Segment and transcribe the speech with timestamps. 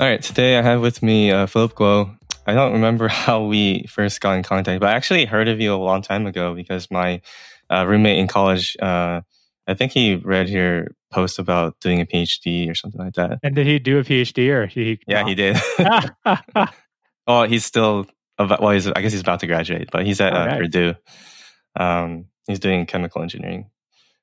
[0.00, 2.16] All right, today I have with me uh, Philip Guo.
[2.46, 5.74] I don't remember how we first got in contact, but I actually heard of you
[5.74, 7.20] a long time ago because my
[7.68, 9.20] uh, roommate in college, uh,
[9.66, 13.40] I think he read your post about doing a PhD or something like that.
[13.42, 14.98] And did he do a PhD or he?
[15.06, 15.58] Yeah, he did.
[17.26, 18.06] oh, he's still
[18.38, 20.94] about, well, he's I guess he's about to graduate, but he's at uh, Purdue.
[21.78, 23.68] Um, he's doing chemical engineering.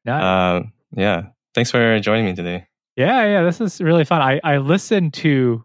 [0.05, 0.23] Nice.
[0.23, 1.25] Uh, yeah.
[1.53, 2.65] Thanks for joining me today.
[2.95, 4.23] Yeah, yeah, this is really fun.
[4.23, 5.63] I I listened to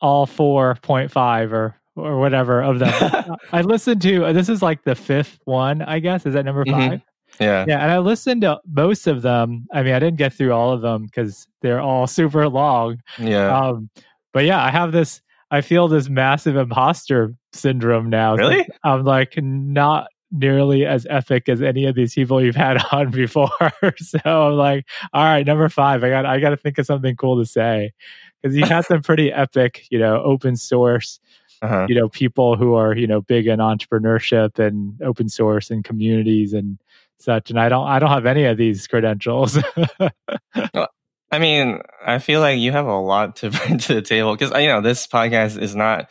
[0.00, 3.36] all 4.5 or or whatever of them.
[3.52, 6.24] I listened to this is like the fifth one, I guess.
[6.26, 6.74] Is that number 5?
[6.74, 6.96] Mm-hmm.
[7.42, 7.64] Yeah.
[7.68, 9.66] Yeah, and I listened to most of them.
[9.72, 13.00] I mean, I didn't get through all of them because they're all super long.
[13.18, 13.56] Yeah.
[13.56, 13.90] Um,
[14.32, 15.20] but yeah, I have this.
[15.50, 18.36] I feel this massive imposter syndrome now.
[18.36, 18.68] Really?
[18.84, 23.48] I'm like not nearly as epic as any of these people you've had on before.
[23.96, 26.04] so I'm like, all right, number five.
[26.04, 27.92] I got I got to think of something cool to say
[28.42, 31.20] because you had some pretty epic, you know, open source.
[31.60, 31.86] Uh-huh.
[31.88, 36.52] You know, people who are you know big in entrepreneurship and open source and communities
[36.52, 36.78] and
[37.18, 37.50] such.
[37.50, 39.58] And I don't I don't have any of these credentials.
[40.74, 40.88] well,
[41.30, 44.52] I mean, I feel like you have a lot to bring to the table because
[44.60, 46.10] you know this podcast is not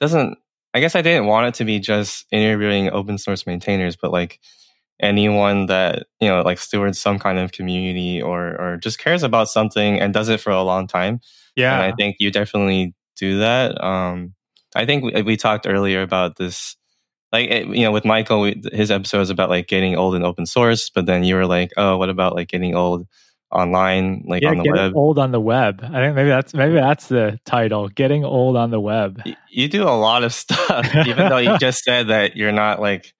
[0.00, 0.38] doesn't
[0.72, 4.40] I guess I didn't want it to be just interviewing open source maintainers, but like
[5.00, 9.48] anyone that you know like stewards some kind of community or or just cares about
[9.48, 11.20] something and does it for a long time.
[11.54, 13.82] Yeah, and I think you definitely do that.
[13.82, 14.34] Um,
[14.74, 16.76] I think we, we talked earlier about this,
[17.32, 20.22] like it, you know, with Michael, we, his episode was about like getting old in
[20.22, 23.06] open source, but then you were like, oh, what about like getting old
[23.50, 24.92] online, like yeah, on the getting web.
[24.96, 25.80] old on the web.
[25.82, 27.88] I think maybe that's maybe that's the title.
[27.88, 29.22] Getting old on the web.
[29.50, 33.12] You do a lot of stuff, even though you just said that you're not like,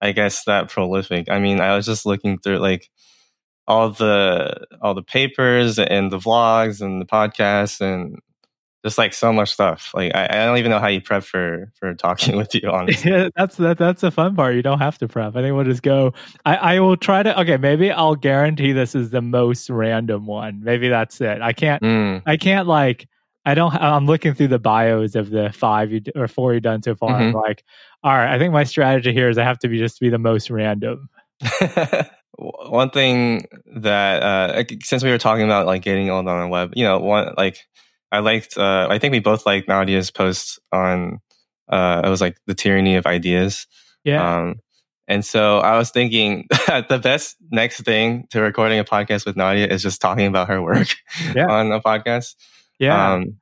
[0.00, 1.30] I guess that prolific.
[1.30, 2.90] I mean, I was just looking through like
[3.66, 8.18] all the all the papers and the vlogs and the podcasts and
[8.84, 9.90] just like so much stuff.
[9.94, 12.70] Like I, I, don't even know how you prep for for talking with you.
[12.70, 14.54] Honestly, yeah, that's that that's the fun part.
[14.54, 15.34] You don't have to prep.
[15.34, 16.14] I think we'll just go.
[16.44, 17.40] I I will try to.
[17.40, 20.62] Okay, maybe I'll guarantee this is the most random one.
[20.62, 21.42] Maybe that's it.
[21.42, 21.82] I can't.
[21.82, 22.22] Mm.
[22.26, 23.08] I can't like.
[23.46, 23.72] I don't.
[23.74, 27.10] I'm looking through the bios of the five you, or four you've done so far.
[27.10, 27.28] Mm-hmm.
[27.28, 27.64] I'm like,
[28.02, 28.34] all right.
[28.34, 31.08] I think my strategy here is I have to be just be the most random.
[32.36, 33.46] one thing
[33.76, 36.98] that uh, since we were talking about like getting old on the web, you know,
[36.98, 37.60] one like
[38.10, 38.58] I liked.
[38.58, 41.20] Uh, I think we both liked Nadia's post on.
[41.68, 43.68] Uh, it was like the tyranny of ideas.
[44.04, 44.38] Yeah.
[44.38, 44.56] Um,
[45.08, 49.66] and so I was thinking the best next thing to recording a podcast with Nadia
[49.68, 50.88] is just talking about her work
[51.34, 51.46] yeah.
[51.50, 52.34] on a podcast.
[52.78, 53.14] Yeah.
[53.14, 53.36] Um,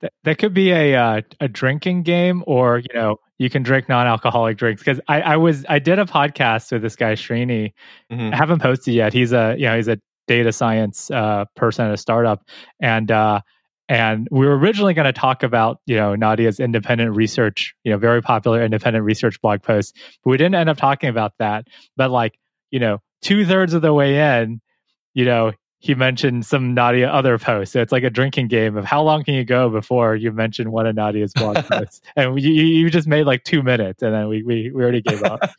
[0.00, 3.88] that, that could be a uh, a drinking game, or you know, you can drink
[3.88, 4.82] non-alcoholic drinks.
[4.82, 7.72] Because I, I was I did a podcast with this guy Srini.
[8.12, 8.34] Mm-hmm.
[8.34, 9.12] I haven't posted yet.
[9.12, 12.44] He's a you know he's a data science uh, person at a startup,
[12.80, 13.40] and uh,
[13.88, 17.98] and we were originally going to talk about, you know, Nadia's independent research, you know,
[17.98, 21.66] very popular independent research blog post, but we didn't end up talking about that.
[21.96, 22.38] But like,
[22.70, 24.60] you know, two thirds of the way in,
[25.12, 25.52] you know,
[25.84, 27.74] he mentioned some Nadia other posts.
[27.74, 30.70] So it's like a drinking game of how long can you go before you mention
[30.72, 32.00] one of Nadia's blog posts.
[32.16, 35.22] And you, you just made like two minutes and then we, we, we already gave
[35.22, 35.50] up.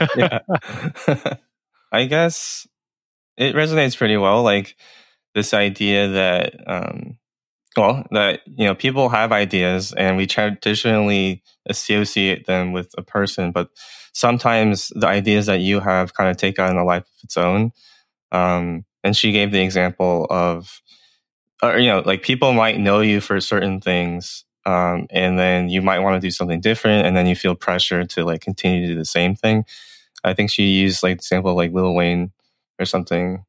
[1.92, 2.66] I guess
[3.36, 4.42] it resonates pretty well.
[4.42, 4.74] Like
[5.36, 7.16] this idea that, um,
[7.76, 13.52] well, that you know, people have ideas, and we traditionally associate them with a person,
[13.52, 13.68] but
[14.12, 17.70] sometimes the ideas that you have kind of take on a life of its own.
[18.32, 20.80] Um, and she gave the example of,
[21.62, 25.82] or you know, like people might know you for certain things, um, and then you
[25.82, 28.92] might want to do something different, and then you feel pressure to like continue to
[28.92, 29.64] do the same thing.
[30.24, 32.32] I think she used like the example of like Lil Wayne
[32.78, 33.44] or something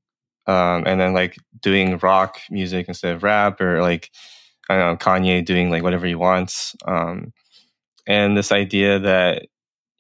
[0.50, 4.10] um, and then like doing rock music instead of rap, or like
[4.68, 6.76] I don't know Kanye doing like whatever he wants.
[6.86, 7.34] Um,
[8.08, 9.46] and this idea that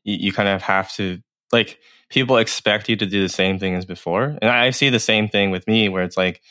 [0.04, 1.22] you kind of have to
[1.52, 1.80] like
[2.10, 5.30] people expect you to do the same thing as before, and I see the same
[5.30, 6.42] thing with me where it's like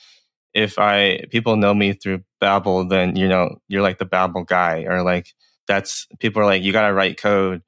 [0.54, 4.84] if I people know me through Babel, then you know you're like the Babel guy,
[4.88, 5.34] or like
[5.68, 7.62] that's people are like you got to write code.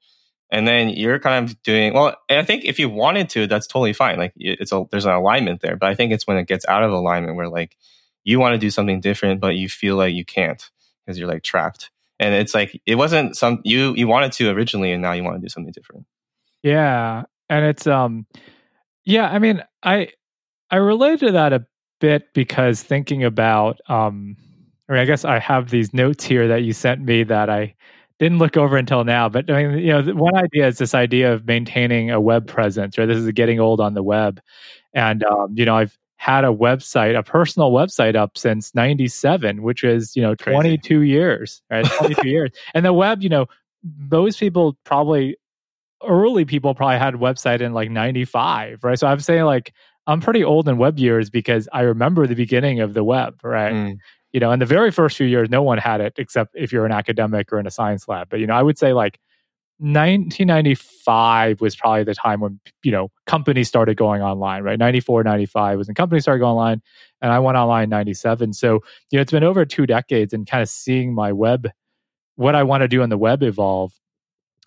[0.53, 3.93] And then you're kind of doing well i think if you wanted to that's totally
[3.93, 4.17] fine.
[4.17, 5.77] Like it's a there's an alignment there.
[5.77, 7.77] But i think it's when it gets out of alignment where like
[8.25, 10.69] you want to do something different but you feel like you can't
[11.05, 11.89] because you're like trapped.
[12.19, 15.37] And it's like it wasn't some you you wanted to originally and now you want
[15.37, 16.05] to do something different
[16.63, 18.25] yeah and it's um
[19.05, 20.07] yeah i mean i
[20.69, 21.65] i relate to that a
[21.99, 24.35] bit because thinking about um
[24.89, 27.73] i mean i guess i have these notes here that you sent me that i
[28.21, 29.27] didn't look over until now.
[29.27, 32.95] But I mean, you know, one idea is this idea of maintaining a web presence,
[32.95, 33.07] right?
[33.07, 34.39] This is getting old on the web,
[34.93, 39.83] and um, you know, I've had a website, a personal website up since 97, which
[39.83, 40.53] is, you know, Crazy.
[40.55, 41.83] 22 years, right?
[41.97, 42.51] 22 years.
[42.75, 43.47] And the web, you know,
[44.11, 45.35] most people probably
[46.07, 48.97] early people probably had a website in like 95, right?
[48.97, 49.73] So I'm saying like
[50.07, 53.73] I'm pretty old in web years because I remember the beginning of the web, right?
[53.73, 53.97] Mm.
[54.31, 56.85] You know, in the very first few years, no one had it except if you're
[56.85, 58.29] an academic or in a science lab.
[58.29, 59.19] But you know, I would say like
[59.81, 65.79] 1995 was probably the time when you know companies started going online right 94 95
[65.79, 66.83] was when companies started going online
[67.19, 68.75] and i went online 97 so
[69.09, 71.67] you know it's been over two decades and kind of seeing my web
[72.35, 73.91] what i want to do on the web evolve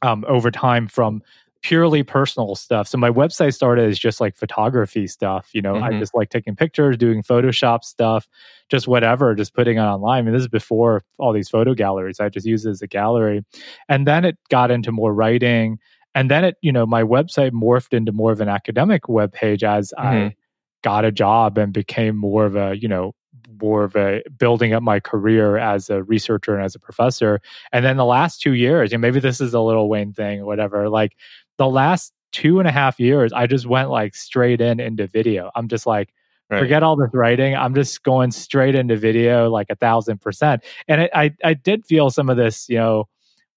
[0.04, 1.22] um, over time from
[1.62, 2.86] purely personal stuff.
[2.86, 5.48] So my website started as just like photography stuff.
[5.54, 5.98] You know, I Mhm.
[5.98, 8.28] just like taking pictures, doing Photoshop stuff,
[8.68, 10.18] just whatever, just putting it online.
[10.18, 12.20] I mean, this is before all these photo galleries.
[12.20, 13.44] I just used it as a gallery.
[13.88, 15.78] And then it got into more writing.
[16.14, 19.64] And then it, you know, my website morphed into more of an academic web page
[19.64, 20.34] as I Mhm.
[20.82, 23.14] got a job and became more of a, you know,
[23.60, 27.40] more of a building up my career as a researcher and as a professor.
[27.72, 30.46] And then the last two years, and maybe this is a Lil Wayne thing or
[30.46, 31.16] whatever, like
[31.58, 35.50] the last two and a half years, I just went like straight in into video.
[35.54, 36.12] I'm just like,
[36.50, 36.58] Right.
[36.60, 37.54] forget all this writing.
[37.56, 40.62] I'm just going straight into video like a thousand percent.
[40.88, 43.08] And it, I, I did feel some of this, you know,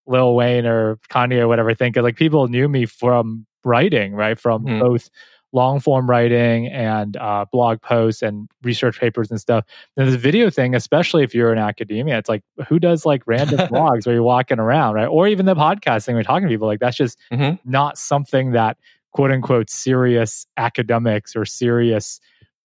[0.07, 4.39] Lil Wayne or Kanye or whatever thing, 'cause, like people knew me from writing, right?
[4.39, 4.80] From Mhm.
[4.80, 5.10] both
[5.53, 9.63] long form writing and uh, blog posts and research papers and stuff.
[9.95, 13.57] And this video thing, especially if you're in academia, it's like who does like random
[13.69, 15.07] blogs where you're walking around, right?
[15.07, 17.59] Or even the podcasting, we're talking to people like that's just Mhm.
[17.65, 18.77] not something that
[19.11, 22.19] quote unquote serious academics or serious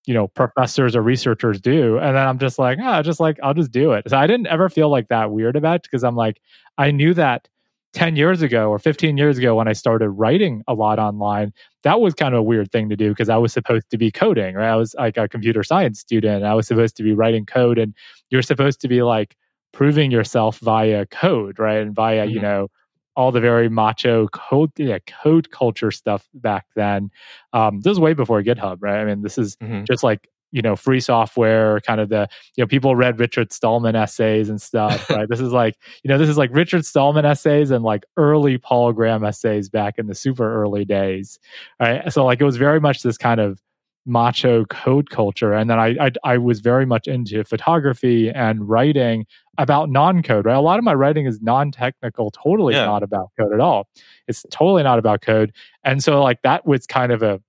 [0.07, 3.55] you know professors or researchers do and then i'm just like ah just like i'll
[3.55, 6.17] just do it so i didn't ever feel like that weird about it because i'm
[6.17, 6.41] like
[6.77, 7.49] i knew that
[7.93, 11.53] 10 years ago or 15 years ago when i started writing a lot online
[11.83, 14.11] that was kind of a weird thing to do because i was supposed to be
[14.11, 17.45] coding right i was like a computer science student i was supposed to be writing
[17.47, 17.95] code and
[18.31, 19.37] you're supposed to be like
[19.73, 22.43] proving yourself via code right and via you Mhm.
[22.43, 22.69] know
[23.15, 27.11] all the very macho code yeah, code culture stuff back then
[27.53, 29.87] um, this is way before github right i mean this is Mhm.
[29.87, 33.97] just like you know free software kind of the you know people read richard stallman
[33.97, 35.29] essays and stuff right?
[35.29, 38.93] This is like you know this is like richard stallman essays and like early paul
[38.93, 41.39] graham essays back in the super early days
[41.81, 42.13] right?
[42.13, 43.61] So like it was very much this kind of
[44.05, 45.53] macho code culture.
[45.53, 49.27] And then I, I i was very much into photography and writing
[49.59, 50.57] about non-code right?
[50.57, 52.87] A lot of my writing is non-technical totally Yeah.
[52.87, 53.87] not about code at all.
[54.27, 55.53] It's totally not about code.
[55.85, 57.41] And so like that was kind of a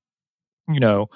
[0.70, 1.10] you know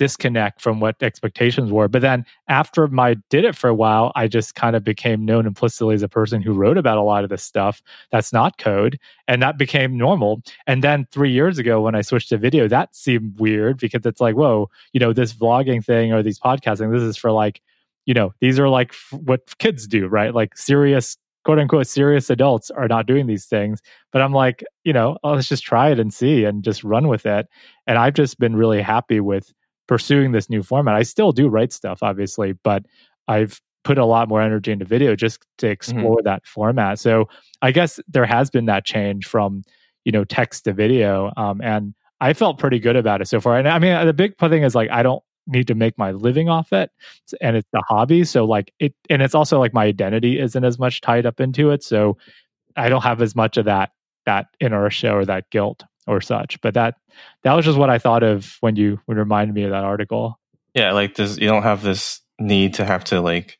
[0.00, 1.86] disconnect from what expectations were.
[1.86, 5.46] But then after my did it for a while i just kind of became known
[5.46, 8.98] implicitly as a person who wrote about a lot of this stuff that's not code
[9.28, 10.40] and that became normal.
[10.66, 14.22] And then three years ago when i switched to video that seemed weird because it's
[14.22, 17.60] like whoa you know this vlogging thing or these podcasting this is for like
[18.06, 20.34] you know these are like f- what kids do right?
[20.34, 23.82] Like serious quote unquote serious adults are not doing these things.
[24.12, 27.06] But i'm like you know oh, let's just try it and see and just run
[27.08, 27.48] with it.
[27.86, 29.52] And i've just been really happy with
[29.90, 30.94] pursuing this new format.
[30.94, 32.86] I still do write stuff obviously but
[33.26, 37.00] i've put a lot more energy into video just to explore that format.
[37.00, 37.28] So
[37.60, 39.64] i guess there has been that change from
[40.04, 43.58] you know text to video um, and i felt pretty good about it so far.
[43.58, 46.48] And i mean the big thing is like i don't need to make my living
[46.48, 46.92] off it
[47.40, 50.78] and it's a hobby so like it and it's also like my identity isn't as
[50.78, 52.16] much tied up into it so
[52.76, 53.90] i don't have as much of that
[54.26, 56.94] that inertia or that guilt or such but that
[57.42, 59.84] that was just what i thought of when you when you reminded me of that
[59.84, 60.38] article
[60.74, 63.58] Yeah, like this you don't have this need to have to like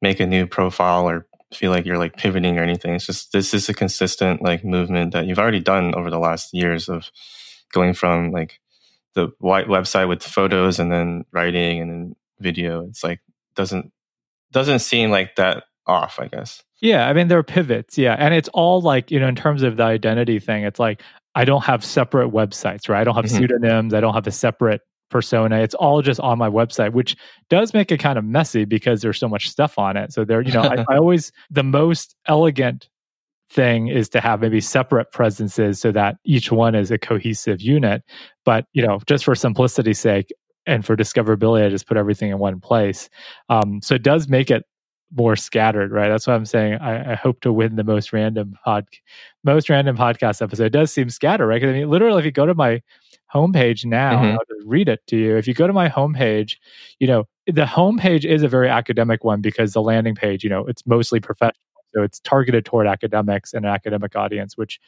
[0.00, 2.94] make a new profile or feel like you're like pivoting or anything.
[2.94, 6.52] It's just this is a consistent like movement that you've already done over the last
[6.52, 7.10] years of
[7.72, 8.60] going from like
[9.14, 12.86] the white website with photos and then writing and then video.
[12.88, 13.20] It's like
[13.54, 13.92] doesn't
[14.52, 16.62] doesn't seem like that off, I guess.
[16.80, 17.96] Yeah, I mean there are pivots.
[17.98, 20.64] Yeah, and it's all like you know in terms of the identity thing.
[20.64, 21.02] It's like
[21.34, 23.00] I don't have separate websites, right?
[23.00, 23.38] I don't have Mhm.
[23.38, 23.94] pseudonyms.
[23.94, 25.60] I don't have a separate persona.
[25.60, 27.16] It's all just on my website, which
[27.48, 30.12] does make it kind of messy because there's so much stuff on it.
[30.12, 32.88] So there, you know, I, I always the most elegant
[33.50, 38.02] thing is to have maybe separate presences so that each one is a cohesive unit.
[38.44, 40.32] But you know, just for simplicity's sake
[40.66, 43.08] and for discoverability, I just put everything in one place.
[43.50, 44.64] Um, so it does make it
[45.14, 46.08] more scattered, right?
[46.08, 46.74] That's what I'm saying.
[46.80, 48.86] I, I hope to win the most random pod,
[49.44, 50.64] most random podcast episode.
[50.66, 51.60] It does seem scattered, right?
[51.62, 52.82] 'Cause I mean, literally, if you go to my
[53.34, 54.32] homepage now, Mhm.
[54.34, 55.36] I'll just read it to you.
[55.36, 56.56] If you go to my homepage,
[57.00, 60.64] you know, the homepage is a very academic one because the landing page, you know,
[60.66, 61.54] it's mostly professional.
[61.94, 64.80] So it's targeted toward academics and an academic audience, which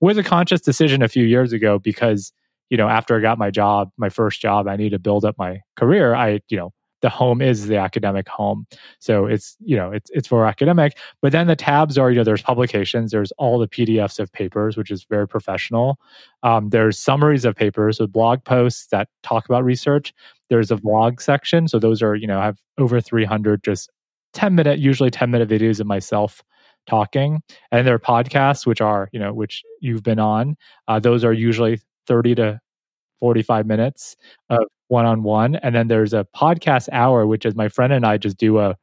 [0.00, 2.32] was a conscious decision a few years ago because
[2.70, 5.36] you know, after I got my job, my first job, I need to build up
[5.38, 6.14] my career.
[6.14, 6.72] I, you know,
[7.04, 8.66] the home is the academic home.
[8.98, 10.96] So it's, you know, it's it's for academic.
[11.20, 14.78] But then the tabs are, you know, there's publications, there's all the PDFs of papers,
[14.78, 15.98] which is very professional.
[16.42, 20.14] Um, there's summaries of papers with blog posts that talk about research.
[20.48, 21.68] There's a vlog section.
[21.68, 23.90] So those are, you know, I have over 300 just
[24.32, 26.42] 10 minute, usually 10 minute videos of myself
[26.86, 27.42] talking.
[27.70, 30.56] And there are podcasts, which are, you know, which you've been on.
[30.88, 32.60] Uh, those are usually 30 to
[33.20, 34.16] 45 minutes
[34.48, 35.56] of one on one.
[35.56, 38.76] And then there's a podcast hour, which is my friend and I just do a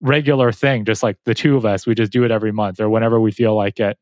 [0.00, 1.86] regular thing, just like the two of us.
[1.86, 3.98] We just do it every month or whenever we feel like it.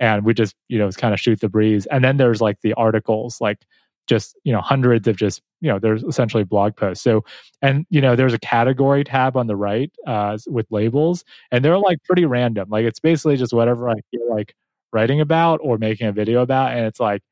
[0.00, 1.86] And we just, you know, it's kind of shoot the breeze.
[1.86, 3.58] And then there's like the articles, like
[4.06, 7.04] just, you know, hundreds of just, you know, there's essentially blog posts.
[7.04, 7.24] So,
[7.62, 11.78] and, you know, there's a category tab on the right uh, with labels, and they're
[11.78, 12.68] like pretty random.
[12.68, 14.54] Like it's basically just whatever I feel like
[14.92, 16.72] writing about or making a video about.
[16.72, 17.22] And it's like,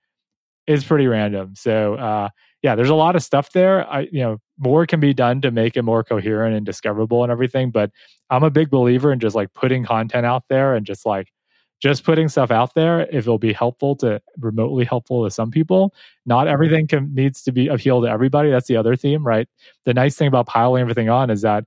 [0.66, 1.54] it's pretty random.
[1.56, 2.28] So uh,
[2.62, 3.88] yeah, there's a lot of stuff there.
[3.90, 7.33] I you know more can be done to make it more coherent and discoverable and
[7.33, 7.71] everything.
[7.71, 7.90] But
[8.31, 11.33] I'm a big believer in just like putting content out there and just like
[11.81, 15.92] just putting stuff out there if it'll be helpful to remotely helpful to some people
[16.25, 16.52] not mm-hmm.
[16.52, 19.49] everything can, needs to be appeal to everybody that's the other theme right
[19.85, 21.64] the nice thing about piling everything on is that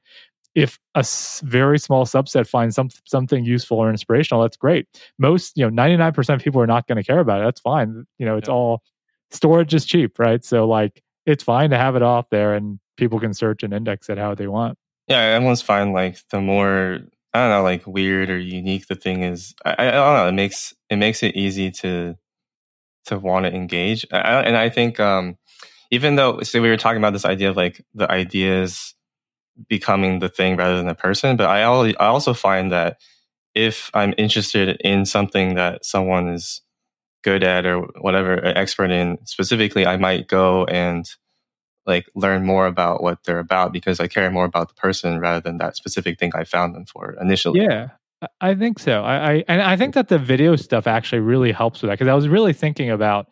[0.56, 1.06] if a
[1.44, 4.88] very small subset finds some, something useful or inspirational, that's great.
[5.20, 7.44] Most, you know, 99% of people are not going to care about it.
[7.44, 8.06] That's fine.
[8.18, 8.54] You know, it's yeah.
[8.54, 8.82] all
[9.36, 10.44] storage is cheap, right?
[10.44, 14.10] So like it's fine to have it off there and people can search and index
[14.10, 14.77] it how they want.
[15.08, 17.00] Yeah, I almost find like the more
[17.34, 20.27] I don't know, like weird or unique the thing is, I, I don't know.
[20.27, 22.15] It makes it makes it easy to
[23.06, 25.38] to want to engage, I, and I think um,
[25.92, 28.96] even though so we were talking about this idea of like the ideas
[29.68, 31.38] becoming the thing rather than the person.
[31.38, 32.98] But I, I also find that
[33.54, 36.62] if I'm interested in something that someone is
[37.25, 41.05] good at or whatever, expert in specifically, I might go and
[41.88, 45.41] like learn more about what they're about because I care more about the person rather
[45.41, 47.62] than that specific thing I found them for initially.
[47.62, 47.89] Yeah.
[48.39, 49.03] I think so.
[49.03, 52.10] I, I and I think that the video stuff actually really helps with that because
[52.10, 53.27] I was really thinking about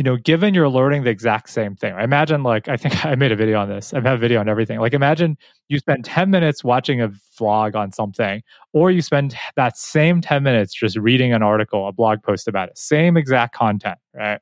[0.00, 3.32] you know, given you're learning the exact same thing, imagine like I think I made
[3.32, 3.92] a video on this.
[3.92, 4.80] I've had a video on everything.
[4.80, 5.36] Like imagine
[5.68, 8.42] you spend 10 minutes watching a vlog on something,
[8.72, 12.70] or you spend that same 10 minutes just reading an article, a blog post about
[12.70, 12.78] it.
[12.78, 14.40] Same exact content, right?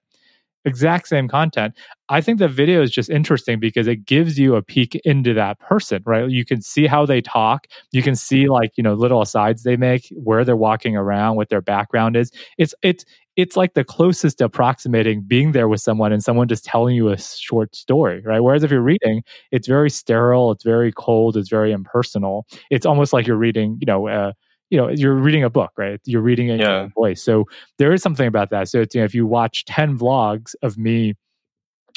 [0.64, 1.74] exact same content.
[2.08, 5.58] I think the video is just interesting because it gives you a peek into that
[5.58, 6.28] person, right?
[6.28, 7.66] You can see how they talk.
[7.90, 11.48] You can see like, you know, little asides they make, where they're walking around, what
[11.48, 12.30] their background is.
[12.58, 13.04] It's it's
[13.38, 17.16] it's like the closest approximating being there with someone and someone just telling you a
[17.16, 18.40] short story, right?
[18.40, 22.46] Whereas if you're reading, it's very sterile, it's very cold, it's very impersonal.
[22.68, 24.32] It's almost like you're reading, you know, uh,
[24.70, 26.80] you know you're reading a book right you're reading in yeah.
[26.80, 27.46] your voice so
[27.78, 31.14] there is something about that so you know, if you watch 10 vlogs of me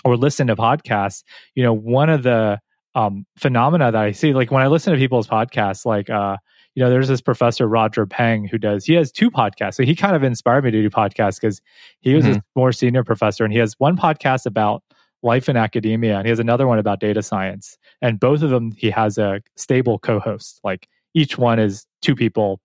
[0.05, 2.57] or listen to podcasts you know one of the
[2.95, 6.37] um, phenomena that i see like when i listen to people's podcasts like uh
[6.75, 9.75] you know there's this professor roger peng who does he has two podcasts.
[9.75, 11.61] So he kind of inspired me to do podcasts because
[11.99, 12.37] he was mm-hmm.
[12.37, 14.83] a more senior professor and he has one podcast about
[15.23, 17.77] life in academia and he has another one about data science.
[18.01, 20.59] And both of them he has a stable co-host.
[20.63, 22.61] Like each one is two people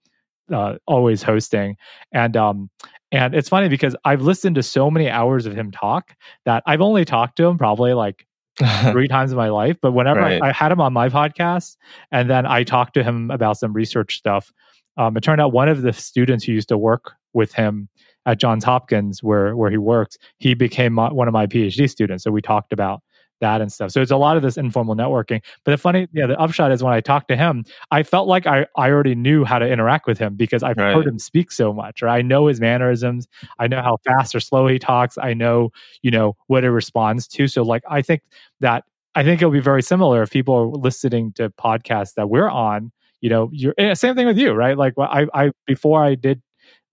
[0.53, 1.77] uh, always hosting.
[2.13, 2.71] And um
[3.13, 6.81] and it's funny because i've listened to so many hours of him talk that i've
[6.81, 8.27] only talked to him probably like
[8.93, 10.43] three times in my life but whenever right.
[10.43, 11.77] I, I, had him on my podcast
[12.11, 14.53] and then i talked to him about some research stuff
[14.97, 17.89] um, it turned out one of the students who used to work with him
[18.25, 22.25] at johns hopkins where where he works he became my, one of my phd students
[22.25, 23.03] so we talked about
[23.41, 23.91] that and stuff.
[23.91, 25.43] So it's a lot of this informal networking.
[25.65, 28.47] But the funny, yeah, the upshot is when I talked to him, I felt like
[28.47, 30.95] I, I already knew how to interact with him because I've right.
[30.95, 33.27] heard him speak so much, or I know his mannerisms.
[33.59, 35.19] I know how fast or slow he talks.
[35.19, 35.71] I know,
[36.03, 37.47] you know, what he responds to.
[37.49, 38.23] So like, I think
[38.61, 42.51] that, I think it'll be very similar if people are listening to podcasts that we're
[42.51, 44.77] on, you know, you're eh, same thing with you, right?
[44.77, 46.43] Like I, I, before I did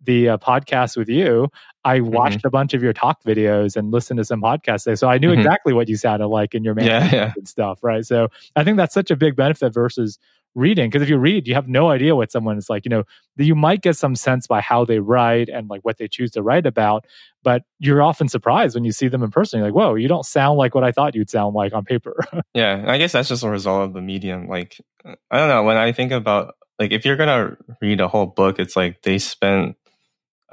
[0.04, 1.50] the uh, podcast with you,
[1.86, 2.12] I mm-hmm.
[2.12, 2.48] watched mm-hmm.
[2.48, 4.98] a bunch of your talk videos and listened to some podcasts.
[4.98, 5.40] So I knew mm-hmm.
[5.40, 7.34] exactly what you sounded like in your management yeah, yeah.
[7.36, 8.06] and stuff, right?
[8.06, 10.20] So I think that's such a big benefit versus
[10.56, 10.90] reading.
[10.90, 12.86] Because if you read, you have no idea what someone is like.
[12.86, 13.04] You know,
[13.38, 16.44] you might get some sense by how they write and like what they choose to
[16.44, 17.06] write about,
[17.44, 19.60] but you're often surprised when you see them in person.
[19.60, 22.16] You're like, whoa, you don't sound like what I thought you'd sound like on paper.
[22.54, 24.48] yeah, I guess that's just a result of the medium.
[24.48, 25.64] Like, I don't know.
[25.64, 29.18] When I think about like if you're gonna read a whole book, it's like they
[29.18, 29.76] spent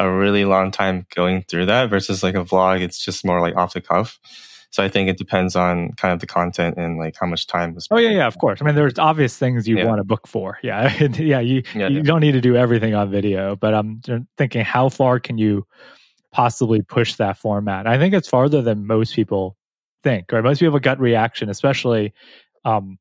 [0.07, 3.57] a really long time going through that versus like a vlog it's just more like
[3.57, 4.19] off the cuff
[4.71, 7.75] so i think it depends on kind of the content and like how much time
[7.75, 9.85] was oh yeah yeah of course i mean there's obvious things you yeah.
[9.85, 12.02] want to book for yeah yeah you yeah, you yeah.
[12.02, 14.00] don't need to do everything on video but i'm
[14.37, 15.66] thinking how far can you
[16.33, 17.87] possibly push that format.
[17.87, 19.57] I think it's farther than most people
[20.02, 20.45] think, right?
[20.45, 22.12] Most people have a gut reaction, especially
[22.64, 22.99] um,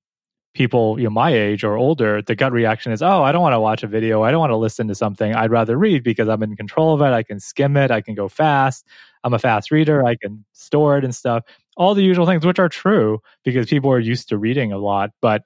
[0.56, 3.54] people you know my age or older the gut reaction is oh i don't want
[3.54, 4.24] to watch a video.
[4.24, 5.36] I don't want to listen to something.
[5.36, 7.14] I'd rather read because i'm in control of it.
[7.14, 7.92] I can skim it.
[7.92, 8.86] I can go fast.
[9.24, 10.06] I'm a fast reader.
[10.06, 11.44] I can store it and stuff.
[11.78, 15.12] All the usual things which are true because people are used to reading a lot
[15.22, 15.44] but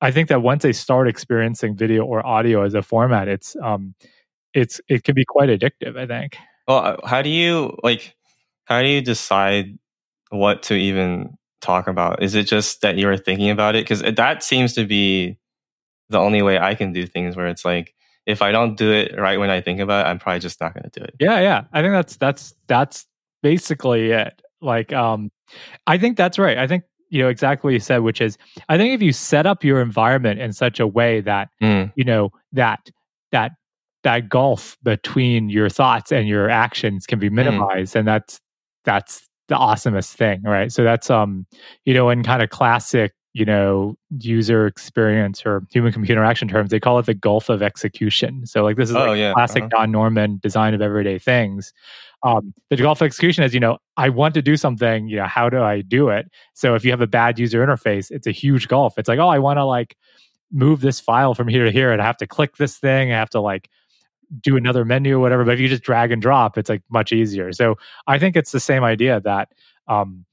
[0.00, 3.94] i think that once they start experiencing video or audio as a format it's um
[4.54, 6.36] it's it can be quite addictive i think.
[6.66, 8.16] Well how do you like
[8.64, 9.78] how do you decide
[10.30, 12.22] what to even talk about?
[12.22, 13.84] Is it just that you were thinking about it?
[13.84, 15.38] Because that seems to be
[16.08, 17.94] the only way I can do things where it's like,
[18.26, 20.74] if I don't do it right when I think about it, I'm probably just not
[20.74, 21.14] going to do it.
[21.18, 21.64] Yeah, yeah.
[21.72, 23.06] I think that's that's that's
[23.42, 24.42] basically it.
[24.60, 25.30] Like, um,
[25.86, 26.58] I think that's right.
[26.58, 28.36] I think you know exactly what you said, which is
[28.68, 31.90] I think if you set up your environment in such a way that mm.
[31.96, 32.90] you know that
[33.32, 33.52] that
[34.04, 37.36] that gulf between your thoughts and your actions can be hmm.
[37.36, 38.00] minimized, mm.
[38.00, 38.40] and that's
[38.84, 40.70] that's the awesomest thing, right?
[40.70, 41.46] So that's um,
[41.84, 46.70] you know, in kind of classic, you know, user experience or human computer interaction terms,
[46.70, 48.46] they call it the gulf of execution.
[48.46, 49.32] So like this is oh, like yeah.
[49.32, 49.80] classic uh-huh.
[49.80, 51.72] Don Norman design of everyday things.
[52.24, 55.26] Um, the gulf of execution is, you know, I want to do something, you know,
[55.26, 56.28] how do I do it?
[56.54, 58.98] So if you have a bad user interface, it's a huge gulf.
[58.98, 59.96] It's like, oh, I want to like
[60.50, 63.12] move this file from here to here and I have to click this thing.
[63.12, 63.68] I have to like
[64.40, 65.44] do another menu or whatever.
[65.44, 67.52] But if you just drag and drop, it's like much easier.
[67.52, 69.48] So I think it's the same idea that,
[69.88, 70.24] um,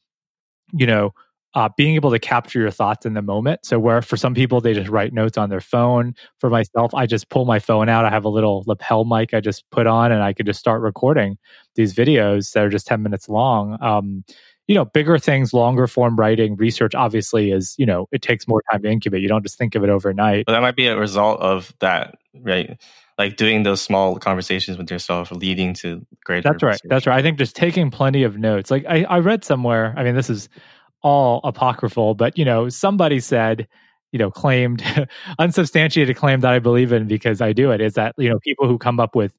[0.73, 1.13] you know,
[1.55, 3.65] uh, being able to capture your thoughts in the moment.
[3.65, 6.13] So where for some people they just write notes on their phone.
[6.39, 8.03] For myself, I just pull my phone out.
[8.03, 10.81] I have a little lapel mic I just put on, and I could just start
[10.81, 11.37] recording
[11.75, 13.77] these videos that are just ten minutes long.
[13.81, 14.25] Um,
[14.67, 18.63] you know, bigger things, longer form writing, research obviously is, you know, it takes more
[18.71, 19.21] time to incubate.
[19.21, 20.45] You don't just think of it overnight.
[20.45, 22.79] But that might be a result of that, right?
[23.17, 26.89] like doing those small conversations with yourself leading to greater that's right research.
[26.89, 30.03] that's right i think just taking plenty of notes like I, I read somewhere i
[30.03, 30.49] mean this is
[31.01, 33.67] all apocryphal but you know somebody said
[34.11, 34.83] you know claimed
[35.39, 38.67] unsubstantiated claim that i believe in because i do it is that you know people
[38.67, 39.33] who come up with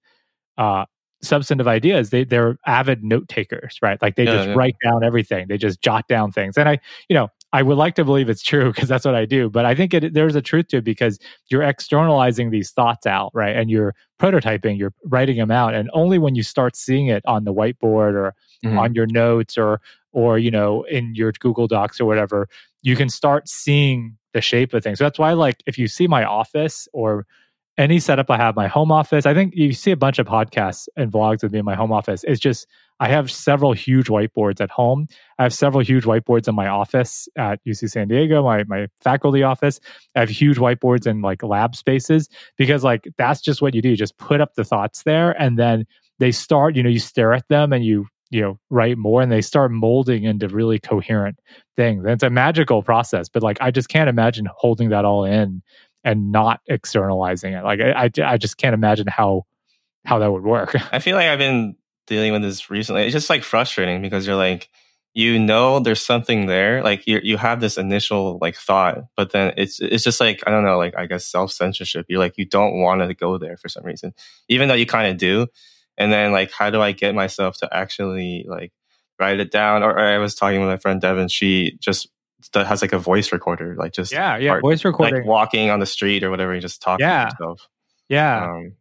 [0.59, 0.85] uh
[1.23, 4.55] substantive ideas they they're avid note takers right like they yeah, just yeah.
[4.55, 7.95] write down everything they just jot down things and i you know I would like
[7.95, 9.49] to believe it's true because that's what I do.
[9.49, 13.31] But I think it, there's a truth to it because you're externalizing these thoughts out,
[13.33, 13.57] right?
[13.57, 17.45] And you're prototyping, you're writing them out, and only when you start seeing it on
[17.45, 18.79] the whiteboard or mm-hmm.
[18.79, 19.81] on your notes or
[20.13, 22.49] or you know in your Google Docs or whatever,
[22.83, 24.99] you can start seeing the shape of things.
[24.99, 27.27] So that's why, like, if you see my office or
[27.79, 29.27] any setup I have, my home office.
[29.27, 31.93] I think you see a bunch of podcasts and vlogs with me in my home
[31.93, 32.25] office.
[32.25, 32.67] It's just
[33.01, 35.07] I have several huge whiteboards at home.
[35.39, 39.43] I have several huge whiteboards in my office at UC San Diego, my my faculty
[39.43, 39.79] office.
[40.15, 43.91] I have huge whiteboards in like lab spaces because like that's just what you do.
[43.91, 45.85] You just put up the thoughts there and then
[46.19, 49.31] they start, you know, you stare at them and you you know write more and
[49.31, 51.39] they start molding into really coherent
[51.77, 55.25] things and it's a magical process but like i just can't imagine holding that all
[55.25, 55.63] in
[56.07, 57.65] and not externalizing it.
[57.65, 59.45] Like I, I, I just can't imagine how
[60.07, 60.75] how that would work.
[60.93, 61.75] I feel like I've been
[62.07, 63.03] dealing with this recently.
[63.03, 64.71] It's just like frustrating because you're like,
[65.15, 66.83] you know, there's something there.
[66.85, 70.51] Like you you have this initial like thought, but then it's it's just like I
[70.51, 72.07] don't know, like I guess self censorship.
[72.09, 74.15] You're like you don't want to go there for some reason,
[74.49, 75.49] even though you kind of do.
[75.99, 78.73] And then like, how do I get myself to actually like
[79.19, 79.83] write it down?
[79.83, 81.29] Or, or I was talking with my friend Devin.
[81.29, 82.09] She just
[82.53, 85.81] that has like a voice recorder, like just yeah, yeah, voice recording, like walking on
[85.81, 87.27] the street or whatever, you just talk yeah.
[87.27, 87.69] to yourself.
[88.09, 88.45] Yeah.
[88.45, 88.73] Um,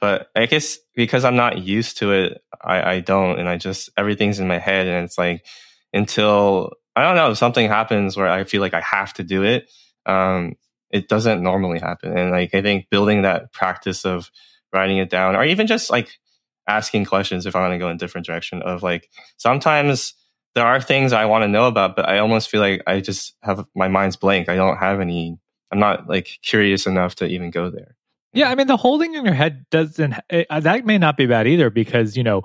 [0.00, 3.90] but I guess because I'm not used to it, I, I don't, and I just
[3.96, 5.46] everything's in my head, and it's like
[5.92, 9.70] until I don't know something happens where I feel like I have to do it.
[10.04, 10.56] Um,
[10.90, 14.30] it doesn't normally happen, and like I think building that practice of
[14.72, 16.18] writing it down, or even just like
[16.66, 18.60] asking questions if I want to go in a different direction.
[18.62, 20.14] Of like sometimes
[20.54, 23.34] there are things I want to know about, but I almost feel like I just
[23.42, 24.48] have my mind's blank.
[24.48, 25.38] I don't have any.
[25.70, 27.96] I'm not like curious enough to even go there.
[28.34, 30.14] Yeah, I mean, the holding in your head doesn't.
[30.30, 32.42] It, uh, that may not be bad either because you know,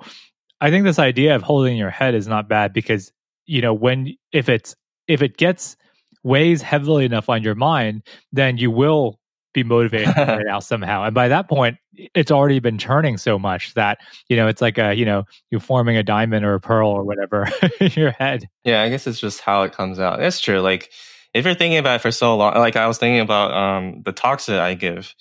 [0.60, 3.12] I think this idea of holding your head is not bad because
[3.46, 4.74] you know when if it's
[5.06, 5.76] if it gets
[6.22, 9.17] weighs heavily enough on your mind, then you will
[9.52, 11.04] be motivated right now somehow.
[11.04, 11.78] And by that point,
[12.14, 15.60] it's already been churning so much that you know it's like a you know you're
[15.60, 18.48] forming a diamond or a pearl or whatever in your head.
[18.64, 20.18] Yeah, I guess it's just how it comes out.
[20.18, 20.60] That's true.
[20.60, 20.90] Like
[21.34, 24.12] if you're thinking about it for so long, like I was thinking about um, the
[24.12, 25.14] talks that I give.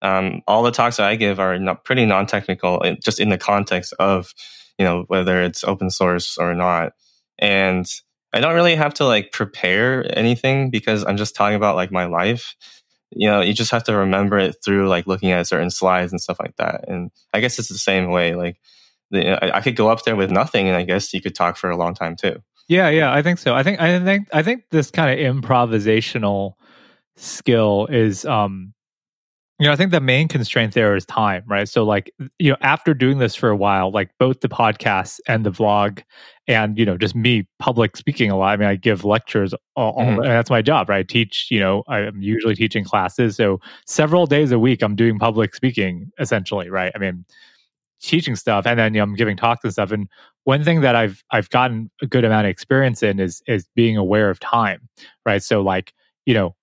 [0.00, 3.94] Um, all the talks that I give are not pretty non-technical, just in the context
[4.00, 4.34] of
[4.78, 6.92] you know whether it's open source or not,
[7.38, 7.86] and
[8.32, 12.06] I don't really have to like prepare anything because I'm just talking about like my
[12.06, 12.56] life
[13.14, 16.20] you know you just have to remember it through like looking at certain slides and
[16.20, 18.58] stuff like that and i guess it's the same way like
[19.14, 21.70] I, I could go up there with nothing, and I guess you could talk for
[21.70, 22.42] a long time too.
[22.68, 23.54] Yeah, yeah, I think so.
[23.54, 26.54] I think I think I think this kind of improvisational
[27.16, 28.72] skill is um
[29.58, 31.68] you know, I think the main constraint there is time, right?
[31.68, 35.46] So, like, you know, after doing this for a while, like both the podcast and
[35.46, 36.02] the vlog,
[36.48, 38.52] and you know, just me public speaking a lot.
[38.52, 40.18] I mean, I give lectures, all, mm-hmm.
[40.18, 40.98] all, that's my job, right?
[40.98, 45.18] I teach, you know, I'm usually teaching classes, so several days a week, I'm doing
[45.18, 46.92] public speaking, essentially, right?
[46.94, 47.24] I mean,
[48.02, 49.92] teaching stuff, and then you know, I'm giving talks and stuff.
[49.92, 50.08] And
[50.44, 53.96] one thing that I've I've gotten a good amount of experience in is is being
[53.96, 54.88] aware of time,
[55.24, 55.42] right?
[55.42, 55.92] So, like,
[56.26, 56.54] you know,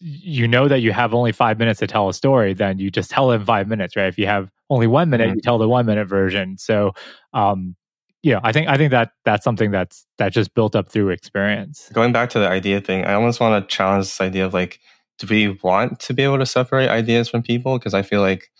[0.00, 3.10] you know that you have only five minutes to tell a story, then you just
[3.10, 4.08] tell it in five minutes, right?
[4.08, 5.36] If you have only one minute, mm-hmm.
[5.36, 6.58] you tell the one minute version.
[6.58, 6.92] So,
[7.32, 7.76] um,
[8.22, 11.90] yeah, I think I think that that's something that's that just built up through experience.
[11.92, 14.78] Going back to the idea thing, I almost want to challenge this idea of like,
[15.18, 17.78] do we want to be able to separate ideas from people?
[17.78, 18.50] Because I feel like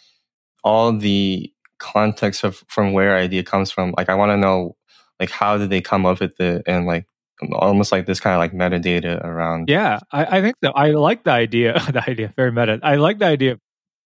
[0.64, 4.76] all the context of from where idea comes from, like I want to know
[5.20, 7.06] like how did they come up with it and like
[7.52, 9.68] almost like this kind of like metadata around.
[9.68, 11.74] Yeah, I, I think that I like the idea.
[11.92, 12.80] the idea very meta.
[12.82, 13.60] I like the idea of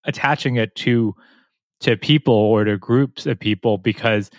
[0.04, 1.14] attaching it to
[1.80, 4.30] to people or to groups of people because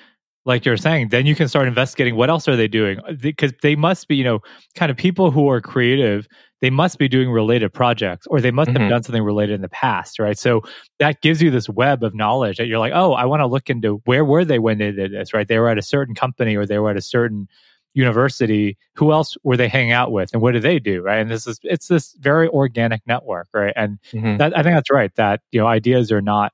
[0.47, 2.99] like you're saying then you can start investigating what else are they doing?
[3.19, 4.39] Because they must be you know
[4.75, 6.27] kind of people who are creative
[6.59, 8.81] they must be doing related projects or they must mm-hmm.
[8.81, 10.39] have done something related in the past right?
[10.39, 10.63] So
[10.97, 13.69] that gives you this web of knowledge that you're like oh i want to look
[13.69, 15.47] into where were they when they did this right?
[15.47, 17.47] They were at a certain company or they were at a certain
[17.93, 18.77] university.
[18.93, 21.19] Who else were they hanging out with and what do they do right?
[21.19, 23.73] And this is it's this very organic network right?
[23.75, 24.37] And mm-hmm.
[24.37, 26.53] that, i think that's right that you know ideas are not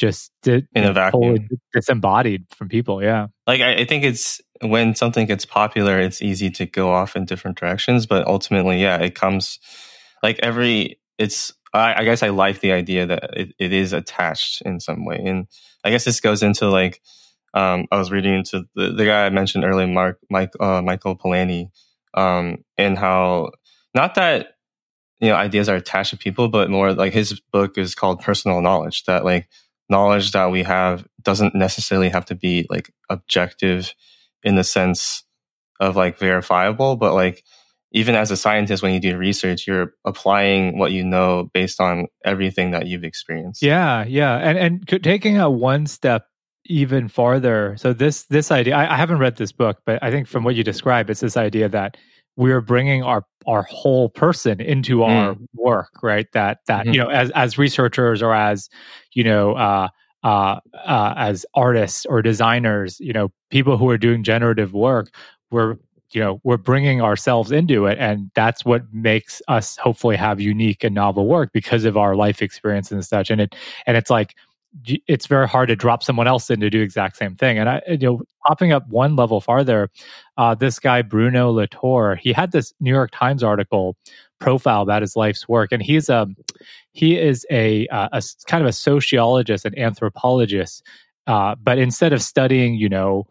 [0.00, 5.26] just in a vacuum disembodied from people yeah like I, I think it's when something
[5.26, 9.58] gets popular it's easy to go off in different directions but ultimately yeah it comes
[10.22, 14.62] like every it's I, I, guess I like the idea that it, it is attached
[14.62, 15.22] in some way.
[15.24, 15.46] And
[15.84, 17.00] I guess this goes into like
[17.54, 21.16] um, I was reading into the, the guy I mentioned earlier, Mark Mike uh, Michael
[21.16, 21.70] Polanyi,
[22.14, 23.50] um, and how
[23.94, 24.54] not that
[25.20, 28.60] you know ideas are attached to people, but more like his book is called Personal
[28.60, 29.04] Knowledge.
[29.04, 29.48] That like
[29.90, 33.94] knowledge that we have doesn't necessarily have to be like objective
[34.42, 35.24] in the sense
[35.80, 37.42] of like verifiable, but like
[37.92, 42.06] even as a scientist, when you do research, you're applying what you know based on
[42.24, 43.62] everything that you've experienced.
[43.62, 46.26] Yeah, yeah, and and taking a one step
[46.66, 47.76] even farther.
[47.78, 50.54] So this this idea, I, I, haven't read this book, but I think from what
[50.54, 51.96] you describe, it's this idea that
[52.40, 55.08] we're bringing our our whole person into mm.
[55.08, 56.26] our work, right?
[56.32, 56.94] That that mm-hmm.
[56.94, 58.70] you know, as as researchers or as
[59.12, 59.88] you know, uh,
[60.24, 65.14] uh, uh, as artists or designers, you know, people who are doing generative work,
[65.50, 65.76] we're
[66.12, 70.82] you know we're bringing ourselves into it and that's what makes us hopefully have unique
[70.82, 73.54] and novel work because of our life experience and such and it
[73.86, 74.34] and it's like
[74.84, 77.58] it's very hard to drop someone else in to do exact same thing.
[77.58, 79.90] And I, you know, popping up one level farther,
[80.36, 83.96] uh, this guy Bruno Latour, he had this New York Times article
[84.38, 86.36] profile about his life's work, and he's a um,
[86.92, 90.82] he is a, uh, a kind of a sociologist and anthropologist.
[91.26, 93.26] Uh, but instead of studying, you know,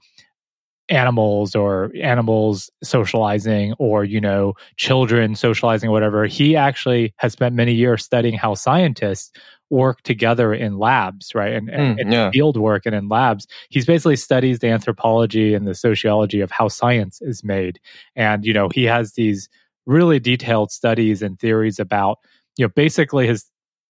[0.89, 7.53] animals or animals socializing or you know children socializing or whatever he actually has spent
[7.53, 9.31] many years studying how scientists
[9.69, 11.53] work together in labs, right?
[11.53, 12.31] And, and, mm, yeah.
[12.31, 13.47] field work and in labs.
[13.69, 17.79] He's basically studies the anthropology and the sociology of how science is made.
[18.15, 19.49] And, you know, he has these
[19.85, 22.19] really detailed studies and theories about,
[22.57, 23.45] you know, basically his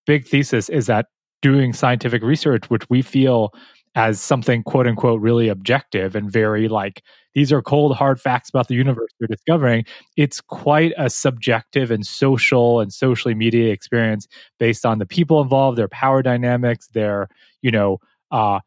[0.06, 1.06] big thesis is that
[1.42, 3.52] doing scientific research, which we feel
[3.94, 7.02] as something quote unquote really objective and very like
[7.34, 9.84] these are cold hard facts about the universe you're discovering.
[10.16, 14.26] It's quite a subjective and social and socially media experience
[14.58, 17.28] based on the people involved their power dynamics their
[17.62, 17.98] you know
[18.32, 18.60] uh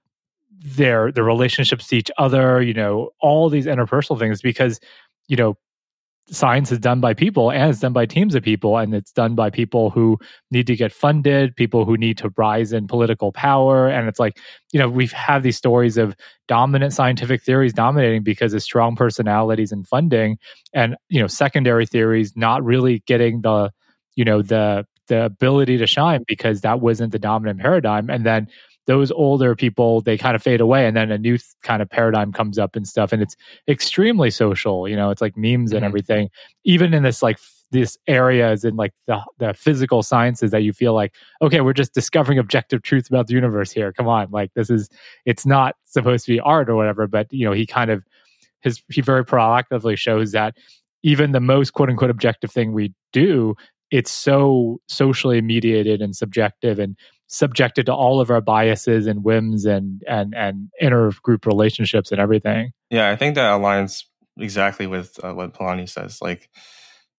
[0.52, 4.80] their their relationships to each other you know all these interpersonal things because
[5.28, 5.58] you know
[6.30, 9.36] science is done by people and it's done by teams of people and it's done
[9.36, 10.18] by people who
[10.52, 13.88] need to get funded people who need to rise in political power.
[13.88, 14.38] And it's like
[14.72, 16.16] you know we've had these stories of
[16.48, 20.38] dominant scientific theories dominating because of strong personalities and funding
[20.74, 23.72] and you know secondary theories not really getting the
[24.16, 28.10] you know the the ability to shine because that wasn't the dominant paradigm.
[28.10, 28.48] And then
[28.86, 32.32] those older people they kind of fade away and then a new kind of paradigm
[32.32, 33.36] comes up and stuff and it's
[33.68, 35.86] extremely social you know it's like memes and mm-hmm.
[35.86, 36.30] everything
[36.64, 40.74] even in this like f- this areas in like the, the physical sciences that you
[40.74, 44.54] feel like okay we're just discovering objective truths about the universe here come on like
[44.54, 44.90] this is
[45.26, 48.04] it's not supposed to be art or whatever but you know he kind of
[48.62, 50.56] his he very proactively shows that
[51.04, 53.56] even the most quote unquote objective thing we do
[53.92, 56.98] it's so socially mediated and subjective and
[57.34, 62.22] subjected to all of our biases and whims and and and inner group relationships and
[62.22, 62.72] everything.
[62.92, 64.04] Yeah, I think that aligns
[64.38, 66.22] exactly with uh, what Polanyi says.
[66.22, 66.50] Like,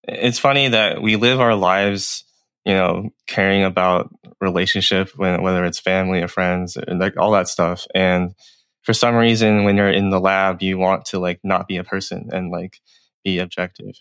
[0.07, 2.24] it's funny that we live our lives,
[2.64, 7.48] you know, caring about relationship, when, whether it's family or friends, and like all that
[7.48, 7.87] stuff.
[7.94, 8.35] And
[8.83, 11.85] for some reason, when you're in the lab, you want to like not be a
[11.85, 12.81] person and like
[13.24, 13.94] be objective,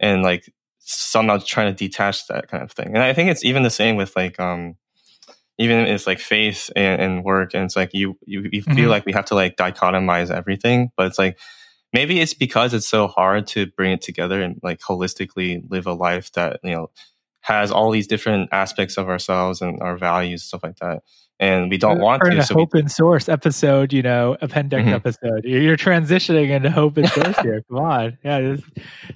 [0.00, 2.88] and like somehow trying to detach that kind of thing.
[2.88, 4.74] And I think it's even the same with like um
[5.60, 8.88] even it's like faith and, and work and it's like you you, you feel mm-hmm.
[8.88, 11.38] like we have to like dichotomize everything but it's like
[11.92, 15.92] maybe it's because it's so hard to bring it together and like holistically live a
[15.92, 16.90] life that you know
[17.42, 21.02] has all these different aspects of ourselves and our values stuff like that
[21.38, 22.42] and we don't want to.
[22.42, 24.94] So open we, source episode, you know, appendix mm-hmm.
[24.94, 25.44] episode.
[25.44, 27.64] You're transitioning into open source here.
[27.66, 28.62] Come on, yeah, it's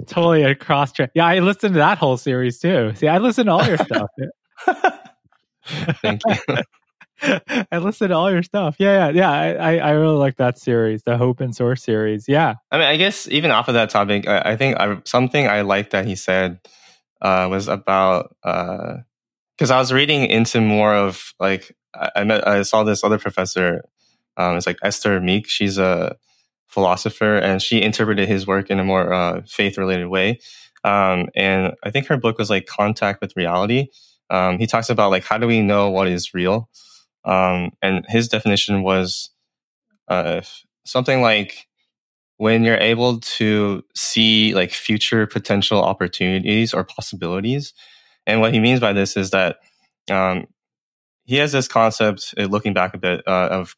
[0.06, 1.10] totally a cross track.
[1.14, 2.94] Yeah, I listened to that whole series too.
[2.94, 4.08] See, I listened to all your stuff.
[6.02, 6.56] Thank you.
[7.22, 8.76] I listened to all your stuff.
[8.78, 9.64] Yeah, yeah, yeah.
[9.64, 12.26] I, I really like that series, the Hope in Source series.
[12.28, 12.54] Yeah.
[12.70, 15.62] I mean, I guess even off of that topic, I, I think I, something I
[15.62, 16.60] liked that he said
[17.22, 22.46] uh, was about because uh, I was reading into more of like I, I met
[22.46, 23.84] I saw this other professor.
[24.36, 25.48] Um, it's like Esther Meek.
[25.48, 26.16] She's a
[26.66, 30.40] philosopher, and she interpreted his work in a more uh, faith related way.
[30.82, 33.86] Um, and I think her book was like Contact with Reality
[34.30, 36.68] um, he talks about like how do we know what is real,
[37.24, 39.30] um, and his definition was
[40.08, 40.42] uh,
[40.84, 41.66] something like
[42.36, 47.72] when you're able to see like future potential opportunities or possibilities.
[48.26, 49.58] And what he means by this is that
[50.10, 50.46] um,
[51.24, 53.74] he has this concept, uh, looking back a bit, uh, of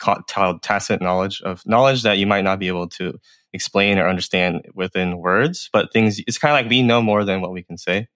[0.63, 3.19] tacit knowledge, of knowledge that you might not be able to
[3.53, 7.41] explain or understand within words, but things, it's kind of like we know more than
[7.41, 8.09] what we can say.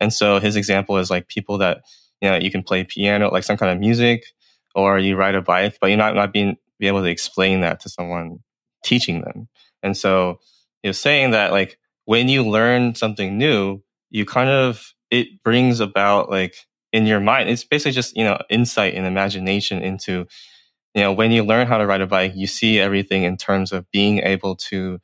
[0.00, 1.82] And so his example is like people that,
[2.20, 4.24] you know, you can play piano, like some kind of music,
[4.74, 7.80] or you ride a bike, but you're not, not being be able to explain that
[7.80, 8.38] to someone
[8.84, 9.48] teaching them.
[9.82, 10.40] And so
[10.82, 15.80] he was saying that like when you learn something new, you kind of it brings
[15.80, 16.54] about like
[16.92, 20.26] in your mind, it's basically just, you know, insight and imagination into,
[20.94, 23.72] you know, when you learn how to ride a bike, you see everything in terms
[23.72, 24.98] of being able to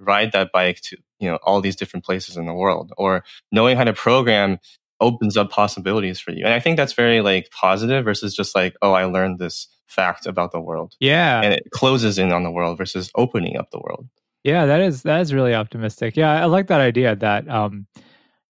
[0.00, 3.76] ride that bike to you know all these different places in the world or knowing
[3.76, 4.58] how to program
[5.00, 6.44] opens up possibilities for you.
[6.44, 10.26] And i think that's very like positive versus just like oh i learned this fact
[10.26, 10.94] about the world.
[11.00, 11.42] Yeah.
[11.42, 14.08] And it closes in on the world versus opening up the world.
[14.44, 16.16] Yeah that is that is really optimistic.
[16.16, 17.86] Yeah i like that idea that um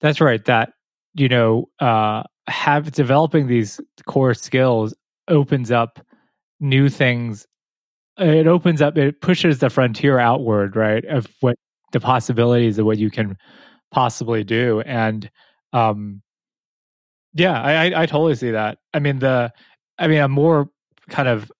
[0.01, 0.73] that's right that
[1.15, 4.95] you know uh have developing these core skills
[5.29, 6.05] opens up
[6.59, 7.47] new things
[8.21, 11.57] it opens up it pushes the frontier outward right of what
[11.93, 13.37] the possibilities of what you can
[13.91, 14.81] possibly do.
[14.83, 15.31] And
[15.73, 16.23] um
[17.35, 18.79] yeah i i, I totally see that.
[18.95, 19.53] I mean the
[19.99, 20.69] i mean a more
[21.09, 21.51] kind of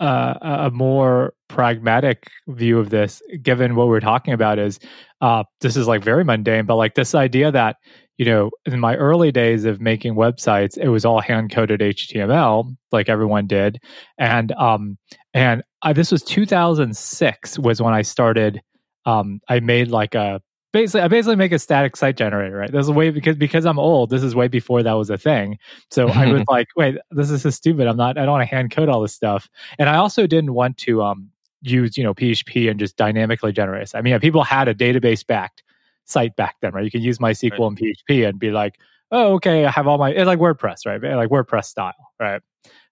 [0.00, 4.78] uh, a more pragmatic view of this given what we're talking about is
[5.20, 7.76] uh this is like very mundane but like this idea that
[8.20, 12.76] you know, in my early days of making websites, it was all hand coded HTML,
[12.92, 13.78] like everyone did,
[14.18, 14.98] and um,
[15.32, 18.60] and I, this was 2006 was when I started.
[19.06, 22.70] Um, I made like a basically I basically make a static site generator, right?
[22.70, 24.10] This is way because because I'm old.
[24.10, 25.58] This is way before that was a thing.
[25.90, 27.86] So I was like, wait, this is so stupid.
[27.86, 28.18] I'm not.
[28.18, 29.48] I don't want to hand code all this stuff.
[29.78, 31.30] And I also didn't want to um
[31.62, 33.94] use you know PHP and just dynamically generate.
[33.94, 35.62] I mean, yeah, people had a database backed
[36.10, 36.84] site back then, right?
[36.84, 37.60] You can use MySQL right.
[37.60, 38.78] and PHP and be like,
[39.12, 41.00] oh, okay, I have all my, it's like WordPress, right?
[41.00, 42.42] Like WordPress style, right?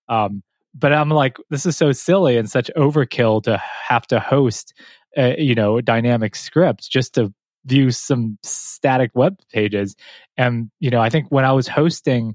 [0.08, 0.42] Um,
[0.74, 4.74] but I'm like, this is so silly and such overkill to have to host,
[5.16, 7.32] uh, you know, dynamic scripts just to
[7.68, 9.96] view some static web pages.
[10.36, 12.34] And, you know, I think when I was hosting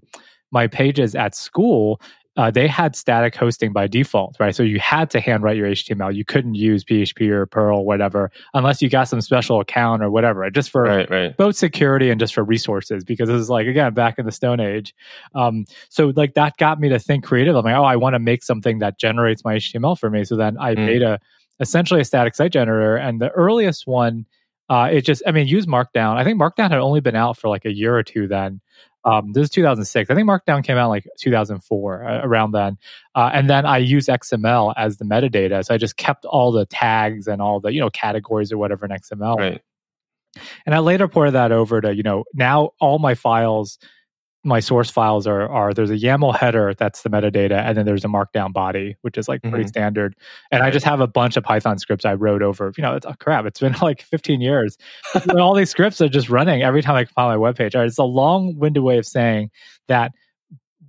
[0.51, 1.99] my pages at school,
[2.35, 4.55] uh, they had static hosting by default, right?
[4.55, 6.15] So you had to handwrite your HTML.
[6.15, 10.09] You couldn't use PHP or Perl, or whatever, unless you got some special account or
[10.09, 11.37] whatever, just for right, right.
[11.37, 13.03] both security and just for resources.
[13.03, 14.95] Because this is like again back in the Stone Age.
[15.35, 17.55] Um, so like that got me to think creative.
[17.55, 20.23] I'm like, oh, I want to make something that generates my HTML for me.
[20.23, 20.85] So then I mm.
[20.85, 21.19] made a
[21.59, 24.25] essentially a static site generator, and the earliest one.
[24.69, 26.15] Uh, it just, I mean, use Markdown.
[26.15, 28.61] I think Markdown had only been out for like a year or two then.
[29.05, 30.09] Um, this is 2006.
[30.09, 32.77] I think Markdown came out like 2004, uh, around then.
[33.15, 35.65] Uh, and then I use XML as the metadata.
[35.65, 38.85] So I just kept all the tags and all the, you know, categories or whatever
[38.85, 39.37] in XML.
[39.37, 39.61] Right.
[40.65, 43.77] And I later ported that over to, you know, now all my files
[44.43, 48.03] my source files are are there's a YAML header that's the metadata, and then there's
[48.03, 49.67] a Markdown body, which is like pretty mm-hmm.
[49.67, 50.15] standard.
[50.51, 52.73] And I just have a bunch of Python scripts I wrote over.
[52.77, 54.77] You know, it's, oh, crap, it's been like 15 years.
[55.13, 57.75] and all these scripts are just running every time I compile my webpage.
[57.75, 59.49] Right, it's a long-winded way of saying
[59.87, 60.11] that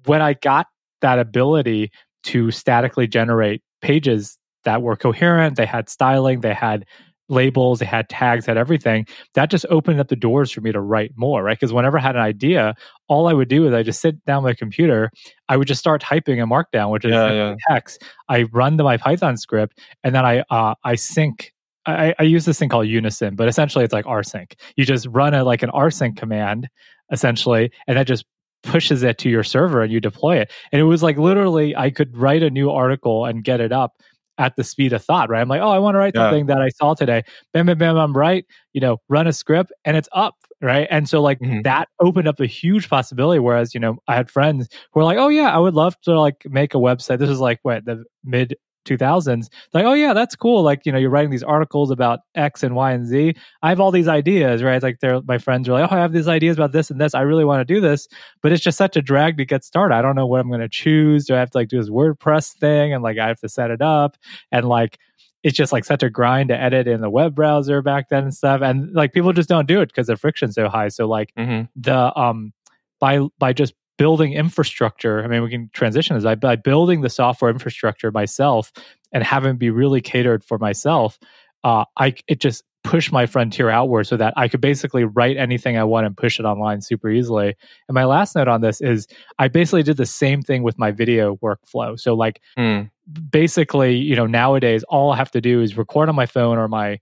[0.06, 0.66] when I got
[1.00, 1.90] that ability
[2.24, 6.86] to statically generate pages that were coherent, they had styling, they had
[7.34, 9.06] labels, they had tags, had everything.
[9.34, 11.58] That just opened up the doors for me to write more, right?
[11.58, 12.74] Because whenever I had an idea,
[13.08, 15.10] all I would do is I just sit down my computer,
[15.48, 17.54] I would just start typing a markdown, which is Yeah, yeah.
[17.68, 18.02] text.
[18.28, 21.52] I run the, my Python script, and then I uh, I sync.
[21.86, 24.54] I, I use this thing called Unison, but essentially it's like rsync.
[24.76, 26.66] You just run a like an rsync command,
[27.12, 28.24] essentially, and that just
[28.62, 30.50] pushes it to your server and you deploy it.
[30.72, 33.92] And it was like literally I could write a new article and get it up
[34.38, 35.40] at the speed of thought, right?
[35.40, 36.22] I'm like, oh, I want to write Yeah.
[36.30, 37.22] something that I saw today.
[37.52, 38.44] Bam, bam, bam, I'm right.
[38.72, 40.88] You know, run a script and it's up, right?
[40.90, 41.62] And so like Mhm.
[41.64, 43.38] that opened up a huge possibility.
[43.38, 46.18] Whereas, you know, I had friends who were like, oh yeah, I would love to
[46.18, 47.18] like make a website.
[47.18, 49.48] This is like what the mid 2000s.
[49.72, 50.62] Like, oh yeah, that's cool.
[50.62, 53.34] Like, you know, you're writing these articles about X and Y and Z.
[53.62, 54.82] I have all these ideas, right?
[54.82, 57.14] Like they're my friends are like, oh, I have these ideas about this and this.
[57.14, 58.08] I really want to do this,
[58.42, 59.94] but it's just such a drag to get started.
[59.94, 61.26] I don't know what I'm going to choose.
[61.26, 63.70] Do I have to like do this WordPress thing and like I have to set
[63.70, 64.16] it up
[64.52, 64.98] and like
[65.42, 68.34] it's just like such a grind to edit in the web browser back then and
[68.34, 68.62] stuff.
[68.62, 70.88] And like people just don't do it because the friction's so high.
[70.88, 72.52] So like hmm the um
[72.98, 75.22] by by just building infrastructure.
[75.22, 78.72] I mean we can transition as by, by building the software infrastructure myself
[79.12, 81.18] and having be really catered for myself
[81.62, 85.78] uh i it just pushed my frontier outward so that i could basically write anything
[85.78, 87.54] i want and push it online super easily.
[87.88, 89.06] And my last note on this is
[89.38, 91.98] i basically did the same thing with my video workflow.
[91.98, 92.90] So like Mm.
[93.30, 96.68] basically, you know, nowadays all I have to do is record on my phone or
[96.68, 97.00] my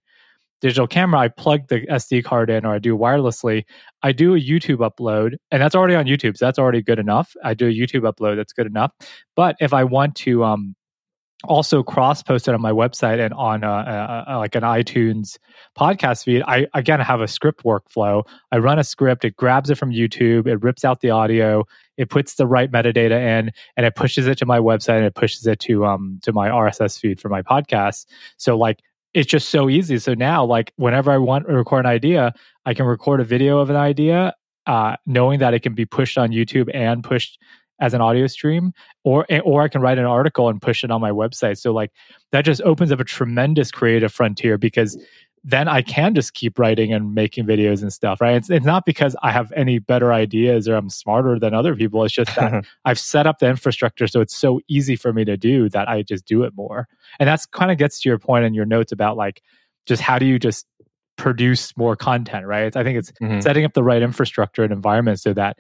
[0.63, 1.21] digital camera.
[1.21, 3.65] I plug the SD card in or I do wirelessly.
[4.03, 6.39] I do a YouTube upload, and that's already on YouTube.
[6.39, 7.35] So that's already good enough.
[7.45, 8.93] I do a YouTube upload, that's good enough.
[9.37, 10.75] But if I want to um
[11.45, 15.39] also cross post it on my website and on uh, uh, uh, like an iTunes
[15.77, 18.25] podcast feed, I again have a script workflow.
[18.53, 21.65] I run a script, it grabs it from YouTube, it rips out the audio,
[21.97, 25.17] it puts the right metadata in, and it pushes it to my website and it
[25.17, 28.07] pushes it to um to my RSS feed for my podcast.
[28.37, 28.79] So like
[29.15, 29.99] it's just so easy.
[29.99, 32.33] So now like whenever I want to record an idea,
[32.65, 34.35] I can record a video of an idea,
[34.67, 37.39] uh, knowing that it can be pushed on YouTube and pushed
[37.81, 38.73] as an audio stream,
[39.05, 41.59] or or I can write an article and push it on my website.
[41.59, 41.91] So like
[42.31, 44.97] that just opens up a tremendous creative frontier because
[45.45, 48.37] then I can just keep writing and making videos and stuff, right?
[48.37, 52.05] It's, it's not because I have any better ideas or I'm smarter than other people.
[52.05, 55.37] It's just that I've set up the infrastructure so it's so easy for me to
[55.37, 56.87] do that I just do it more.
[57.19, 59.43] And that's kind of gets to your point in your notes about like
[59.87, 60.65] just how do you just
[61.17, 62.75] produce more content, right?
[62.77, 63.43] I think it's Mhm.
[63.43, 65.59] setting up the right infrastructure and environment so that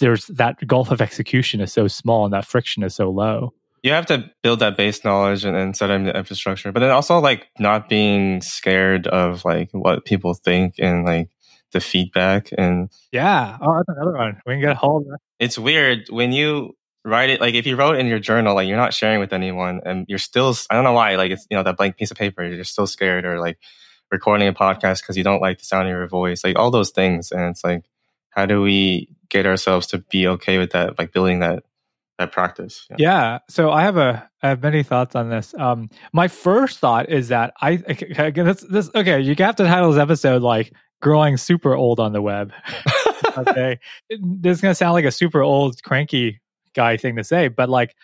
[0.00, 3.54] there's that gulf of execution is so small and that friction is so low.
[3.84, 6.90] You have to build that base knowledge and, and set up the infrastructure but then
[6.90, 11.28] also like not being scared of like what people think and like
[11.72, 13.58] the feedback and Yeah.
[13.60, 14.40] Oh, that's another one.
[14.46, 17.76] We can get a hold of it's weird when you write it like if you
[17.76, 20.84] wrote in your journal like you're not sharing with anyone and you're still i don't
[20.84, 23.38] know why like it's you know that blank piece of paper you're still scared or
[23.38, 23.58] like
[24.10, 26.90] recording a podcast because you don't like the sound of your voice like all those
[26.90, 27.84] things and it's like
[28.30, 31.62] how do we get ourselves to be okay with that like building that
[32.18, 32.96] that practice yeah.
[32.98, 33.38] Yeah.
[33.48, 35.54] So I have a I have many thoughts on this.
[35.58, 39.20] Um, my first thought is that I okay, again, this this okay.
[39.20, 40.72] You have to title this episode like
[41.02, 42.52] "Growing Super Old on the Web."
[43.38, 43.78] okay,
[44.20, 46.40] this is gonna sound like a super old cranky
[46.74, 47.94] guy thing to say, but like.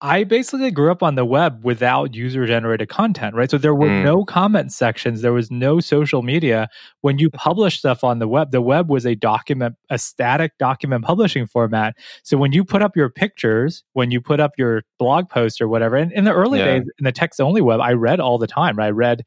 [0.00, 3.50] I basically grew up on the web without user generated content, right?
[3.50, 4.04] So there were Mm.
[4.04, 6.68] no comment sections, there was no social media.
[7.00, 11.04] When you publish stuff on the web, the web was a document, a static document
[11.04, 11.96] publishing format.
[12.22, 15.66] So when you put up your pictures, when you put up your blog posts or
[15.66, 16.66] whatever, and in the early Yeah.
[16.66, 18.76] days in the text only web, I read all the time.
[18.76, 18.86] Right?
[18.86, 19.24] I read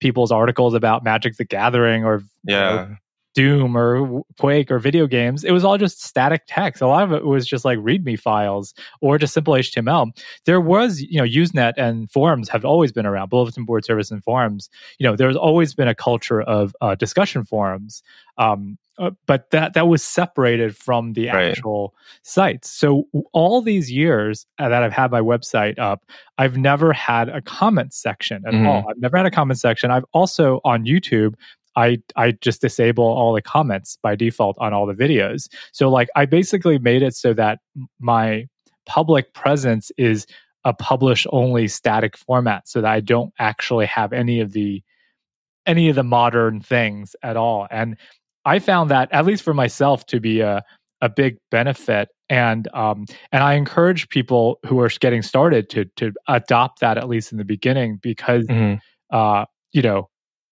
[0.00, 2.86] people's articles about Magic the Gathering or you know, yeah
[3.34, 5.44] Doom or Quake or video games.
[5.44, 6.80] It was all just static text.
[6.82, 10.10] A lot of it was just like README files or just simple HTML.
[10.44, 14.22] There was, you know, Usenet and forums have always been around, bulletin board service and
[14.22, 14.70] forums.
[14.98, 18.02] You know, there's always been a culture of uh, discussion forums.
[18.38, 21.50] Um, uh, but that that was separated from the Right.
[21.50, 22.70] actual sites.
[22.70, 26.04] So all these years uh, that I've had my website up,
[26.38, 28.68] I've never had a comment section at Mhm.
[28.68, 28.86] all.
[28.88, 29.90] I've never had a comment section.
[29.90, 31.34] I've also on YouTube
[31.76, 35.48] I I just disable all the comments by default on all the videos.
[35.72, 37.58] So like I basically made it so that
[38.00, 38.46] my
[38.86, 40.26] public presence is
[40.64, 44.82] a publish only static format so that I don't actually have any of the
[45.66, 47.66] any of the modern things at all.
[47.70, 47.96] And
[48.44, 50.62] I found that at least for myself to be a
[51.00, 56.12] a big benefit and um and I encourage people who are getting started to to
[56.28, 58.80] adopt that at least in the beginning because Mhm.
[59.10, 60.08] uh, you know,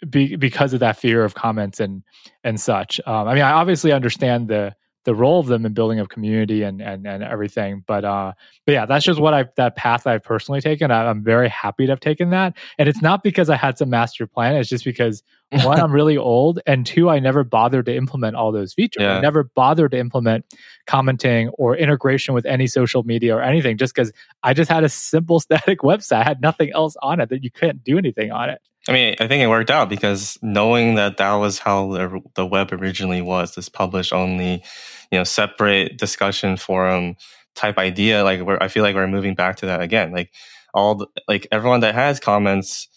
[0.09, 2.03] be, because of that fear of comments and
[2.45, 3.01] and such.
[3.07, 4.75] Um, I mean, I obviously understand the
[5.05, 7.83] the role of them in building a community and and and everything.
[7.87, 8.33] But uh,
[8.67, 10.91] but yeah, that's just what I that path I've personally taken.
[10.91, 13.91] I, I'm very happy to have taken that, and it's not because I had some
[13.91, 14.57] master plan.
[14.57, 15.23] It's just because
[15.63, 19.03] one, I'm really old, and two, I never bothered to implement all those features.
[19.03, 19.17] Yeah.
[19.17, 20.45] I never bothered to implement
[20.87, 24.89] commenting or integration with any social media or anything, just because I just had a
[24.89, 26.21] simple static website.
[26.21, 28.61] I had nothing else on it that you couldn't do anything on it.
[28.89, 32.47] I mean, I think it worked out because knowing that that was how the, the
[32.47, 34.63] web originally was, this publish only,
[35.11, 37.17] you know, separate discussion forum
[37.55, 40.11] type idea, like we're, I feel like we're moving back to that again.
[40.11, 40.33] Like
[40.75, 42.89] all, the, like everyone that has comments,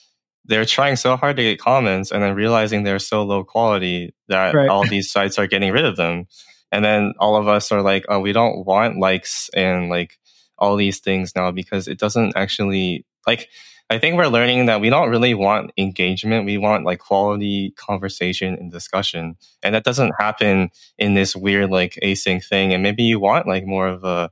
[0.46, 4.56] they're trying so hard to get comments and then realizing they're so low quality that
[4.56, 4.70] Right.
[4.70, 6.26] all these sites are getting rid of them.
[6.72, 10.18] And then all of us are like, oh, we don't want likes and like
[10.58, 13.50] all these things now because it doesn't actually like
[13.90, 16.46] I think we're learning that we don't really want engagement.
[16.46, 19.36] We want like quality conversation and discussion.
[19.62, 22.74] And that doesn't happen in this weird like async thing.
[22.74, 24.32] And maybe you want like more of a,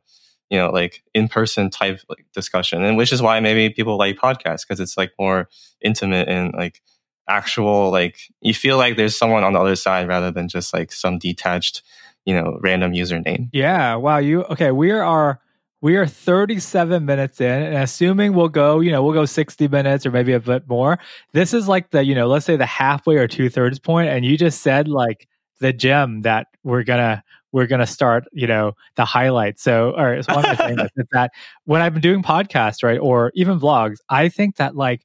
[0.49, 2.83] you know, like in person type like discussion.
[2.83, 5.49] And which is why maybe people like podcasts because it's like more
[5.81, 6.81] intimate and like
[7.29, 10.91] actual, like you feel like there's someone on the other side rather than just like
[10.91, 11.83] some detached,
[12.25, 13.49] you know, random username.
[13.53, 13.95] Yeah.
[13.95, 14.17] Wow.
[14.17, 14.71] You okay?
[14.71, 15.39] We are
[15.83, 20.05] we are 37 minutes in, and assuming we'll go, you know, we'll go 60 minutes
[20.05, 20.97] or maybe a bit more.
[21.33, 24.23] This is like the, you know, let's say the halfway or two thirds point, and
[24.23, 25.27] you just said like
[25.59, 27.21] the gem that we're gonna
[27.51, 29.59] we're gonna start, you know, the highlight.
[29.59, 31.31] So, or it's one of the things is that
[31.65, 35.01] when I've been doing podcasts, right, or even vlogs, I think that like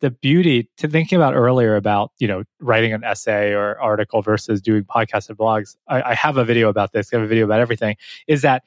[0.00, 4.60] the beauty to thinking about earlier about you know writing an essay or article versus
[4.60, 7.44] doing podcasts and blogs I, I have a video about this i have a video
[7.44, 8.64] about everything is that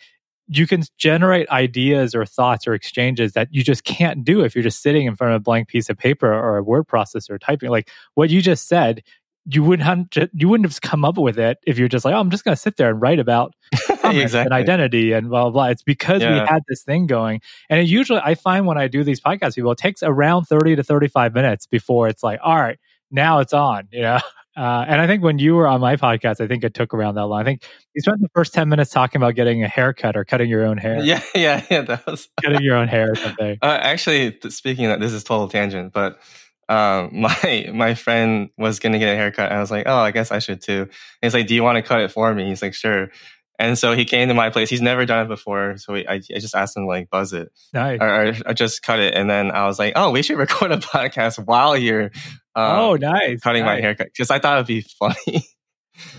[0.58, 4.64] you can generate ideas or thoughts or exchanges that you just can't do if you're
[4.64, 7.70] just sitting in front of a blank piece of paper or a word processor typing
[7.70, 9.04] like what you just said
[9.46, 12.20] you wouldn't have, you wouldn't have come up with it if you're just like oh
[12.20, 13.54] i'm just going to sit there and write about
[14.04, 15.66] comments and identity and blah blah blah.
[15.68, 19.04] It's because we had this thing going, and it usually I find when I do
[19.04, 22.56] these podcasts, people it takes around thirty to thirty five minutes before it's like, all
[22.56, 22.80] right,
[23.12, 24.20] now it's on, you know.
[24.56, 27.16] Uh, and I think when you were on my podcast, I think it took around
[27.16, 27.42] that long.
[27.42, 27.64] I think
[27.96, 30.78] you spent the first ten minutes talking about getting a haircut or cutting your own
[30.78, 31.82] hair, Yeah, yeah, yeah.
[31.82, 33.58] That was cutting your own hair or something.
[33.62, 36.20] Uh, actually, speaking of that, this is total tangent, but
[36.70, 39.50] um, my my friend was gonna get a haircut.
[39.50, 40.82] And I was like, oh, I guess I should too.
[40.84, 40.92] And
[41.22, 42.48] he's like, do you want to cut it for me?
[42.50, 43.10] He's like, sure.
[43.60, 44.70] And so he came to my place.
[44.70, 47.50] He's never done it before, so we, I, I just asked him like buzz it
[47.72, 48.00] Nice.
[48.02, 49.14] or, or, or just cut it.
[49.14, 52.12] And then I was like, oh, we should record a podcast while you're
[52.56, 53.40] um, oh, nice.
[53.42, 53.84] cutting my nice.
[53.84, 55.46] haircut because I thought it'd be funny.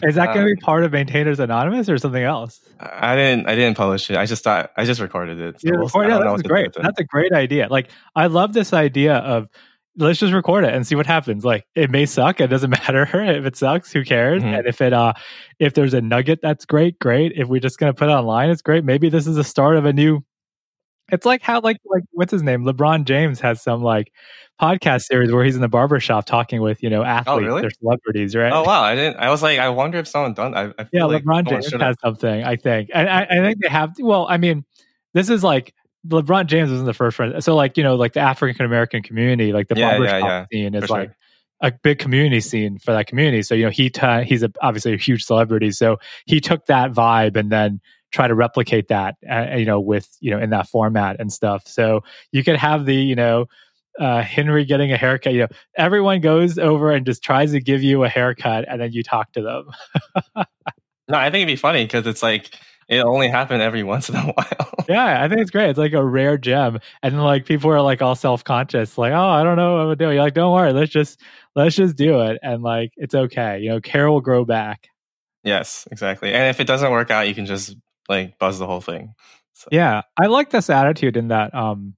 [0.03, 2.61] Is that going to be part of Maintainers Anonymous or something else?
[2.79, 4.17] I didn't I didn't publish it.
[4.17, 5.61] I just thought I just recorded it.
[5.61, 6.73] So Yeah, record- yeah, that's to great.
[6.81, 7.67] That's a great idea.
[7.69, 9.49] Like, I love this idea of
[9.97, 11.45] let's just record it and see what happens.
[11.45, 12.41] Like, it may suck.
[12.41, 13.93] It doesn't matter if it sucks.
[13.93, 14.43] Who cares?
[14.43, 14.59] Mhm.
[14.59, 15.13] And if it, uh,
[15.59, 16.99] if there's a nugget, that's great.
[17.01, 17.33] Great.
[17.35, 18.85] If we're just gonna put it online, it's great.
[18.85, 20.25] Maybe this is the start of a new.
[21.13, 22.65] It's like how like like what's his name?
[22.65, 24.13] LeBron James has some like
[24.61, 27.63] podcast series where he's in the barber shop talking with you know oh, athletes really?
[27.63, 28.55] or celebrities, right?
[28.55, 28.83] Oh wow!
[28.83, 29.19] I didn't.
[29.19, 30.55] I was like, I wonder if someone done.
[30.55, 32.91] I, I feel Yeah, like LeBron James has something, I think.
[32.95, 34.65] And I, I think they have well, I mean,
[35.13, 35.75] this is like
[36.09, 37.41] LeBron James wasn't the first one.
[37.43, 40.47] So like, you know, like the African American community, like the Yeah, yeah, barbershop yeah,
[40.53, 41.01] scene is for sure.
[41.01, 41.11] like
[41.61, 43.43] a big community scene for that community.
[43.43, 45.73] So, you know, he ta he's a, obviously a huge celebrity.
[45.73, 47.81] So he took that vibe and then
[48.15, 51.67] try to replicate that, uh, you know, with, you know, in that format and stuff.
[51.67, 53.47] So you could have the, you know,
[54.01, 55.33] uh, Henry getting a haircut.
[55.33, 58.93] You know, everyone goes over and just tries to give you a haircut, and then
[58.93, 60.45] you talk to them.
[61.09, 62.51] No, I think it'd be funny because it's like
[62.89, 64.85] it only happened every once in a while.
[64.89, 65.71] Yeah, I think it's great.
[65.71, 69.29] It's like a rare gem, and like people are like all self conscious, like, oh,
[69.29, 70.15] I don't know what I'm doing.
[70.15, 71.21] You're like, don't worry, let's just
[71.55, 73.61] let's just do it, and like it's okay.
[73.61, 74.89] You know, care will grow back.
[75.43, 76.33] yes, exactly.
[76.33, 77.77] And if it doesn't work out, you can just
[78.09, 79.15] like buzz the whole thing.
[79.55, 81.55] So, Yeah, I like this attitude in that.
[81.55, 81.95] Um,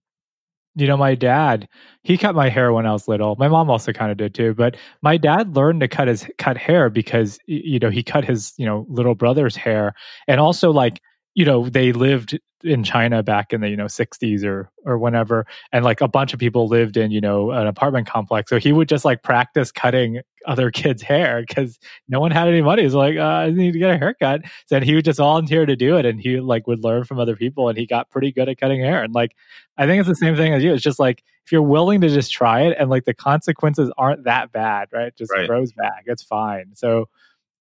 [0.76, 1.68] you know, my dad
[2.02, 3.34] he cut my hair when I was little.
[3.36, 6.56] My mom also kind of did too, but my dad learned to cut his cut
[6.58, 9.94] hair because you know he cut his you know little brother's hair,
[10.28, 11.00] and also like
[11.36, 15.46] you know they lived in China back in the you know 60s or or whenever,
[15.72, 18.50] and like a bunch of people lived in you know an apartment complex.
[18.50, 21.78] So he would just like practice cutting other kids' hair because
[22.08, 22.82] no one had any money.
[22.82, 24.42] He's like, uh, I need to get a haircut.
[24.66, 27.36] So he would just volunteer to do it, and he like would learn from other
[27.36, 29.04] people, and he got pretty good at cutting hair.
[29.04, 29.36] And like,
[29.78, 30.72] I think it's the same thing as you.
[30.74, 34.24] It's just like if you're willing to just try it, and like the consequences aren't
[34.24, 35.14] that bad, right?
[35.16, 35.46] Just Right.
[35.46, 36.04] grows back.
[36.06, 36.70] It's fine.
[36.74, 37.08] So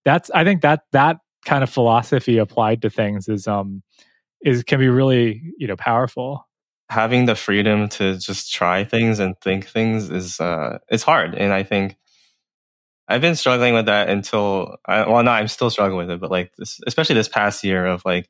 [0.06, 3.82] that's I think that that kind of philosophy applied to things is um
[4.42, 6.48] is can be really you know powerful.
[6.90, 11.54] having the freedom to just try things and think things is uh it's hard and
[11.54, 11.98] i think
[13.08, 16.32] I've been struggling with that until I, well, no, I'm still struggling with it, but
[16.32, 18.30] like this, especially this past year of like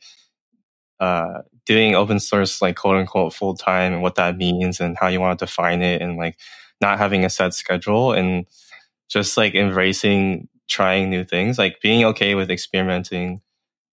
[0.99, 5.07] uh, doing open source like quote unquote full time and what that means and how
[5.07, 6.37] you want to define it and like
[6.81, 8.45] not having a set schedule and
[9.09, 13.41] just like embracing trying new things, like being okay with experimenting.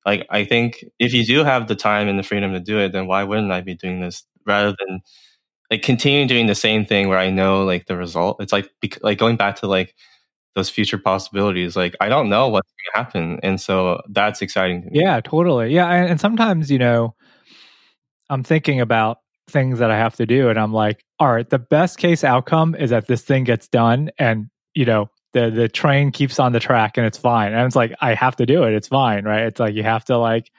[0.06, 2.92] Like I think if you do have the time and the freedom to do it,
[2.92, 5.00] then why wouldn't I be doing this rather than
[5.70, 8.40] like continuing doing the same thing where I know like the result?
[8.40, 8.70] It's like
[9.02, 9.94] like going back to like
[10.54, 11.76] those future possibilities.
[11.76, 15.00] Like I don't know what's going to happen, and so that's exciting to me.
[15.00, 15.72] Yeah, totally.
[15.74, 17.14] Yeah, and, and sometimes you know,
[18.28, 19.18] I'm thinking about
[19.48, 22.74] things that I have to do, and I'm like, all right, the best case outcome
[22.74, 26.60] is that this thing gets done, and you know, the the train keeps on the
[26.60, 27.52] track, and it's fine.
[27.52, 28.74] And it's like I have to do it.
[28.74, 29.44] It's fine, right?
[29.44, 30.50] It's like you have to like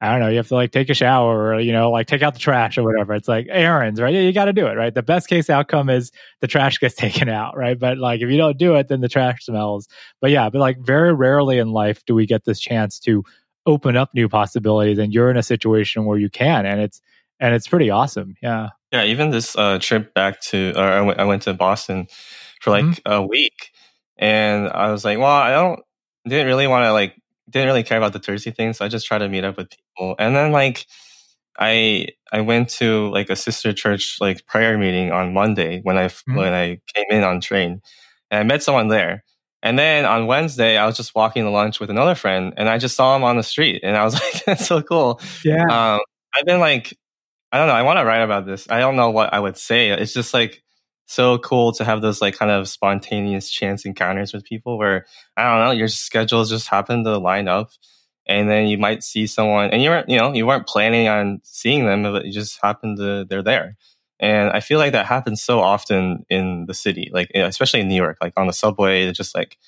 [0.00, 2.20] I don't know, you have to like take a shower or, you know, like take
[2.22, 3.14] out the trash or whatever.
[3.14, 4.12] It's like errands, right?
[4.12, 4.92] Yeah, you got to do it, right?
[4.92, 6.12] The best case outcome is
[6.42, 7.78] the trash gets taken out, right?
[7.78, 9.88] But like if you don't do it, then the trash smells.
[10.20, 13.24] But yeah, but like very rarely in life do we get this chance to
[13.66, 17.00] open up new possibilities and you're in a situation where you can and it's
[17.40, 18.34] and it's pretty awesome.
[18.42, 18.70] Yeah.
[18.92, 22.08] Yeah, even this uh, trip back to, or I went, I went to Boston
[22.60, 23.12] for like mm-hmm.
[23.12, 23.70] a week
[24.16, 25.80] and I was like, well, I don't,
[26.26, 29.06] didn't really want to like didn't really care about the touristy thing, So I just
[29.06, 30.16] tried to meet up with people.
[30.18, 30.86] And then like
[31.58, 36.06] I I went to like a sister church like prayer meeting on Monday when I
[36.06, 36.36] mm-hmm.
[36.36, 37.80] when I came in on train,
[38.30, 39.24] and I met someone there.
[39.62, 42.78] And then on Wednesday, I was just walking to lunch with another friend, and I
[42.78, 45.64] just saw him on the street, and I was like, "That's so cool." Yeah.
[45.64, 46.00] Um,
[46.34, 46.92] I've been like,
[47.52, 47.74] I don't know.
[47.74, 48.68] I want to write about this.
[48.68, 49.90] I don't know what I would say.
[49.90, 50.63] It's just like
[51.06, 55.44] so cool to have those like kind of spontaneous chance encounters with people where I
[55.44, 57.70] don't know your schedules just happen to line up,
[58.26, 61.40] and then you might see someone and you weren't you know you weren't planning on
[61.44, 63.76] seeing them, but you just happen to they're there.
[64.20, 67.88] And I feel like that happens so often in the city, like eh, especially in
[67.88, 69.58] New York, like on the subway, just like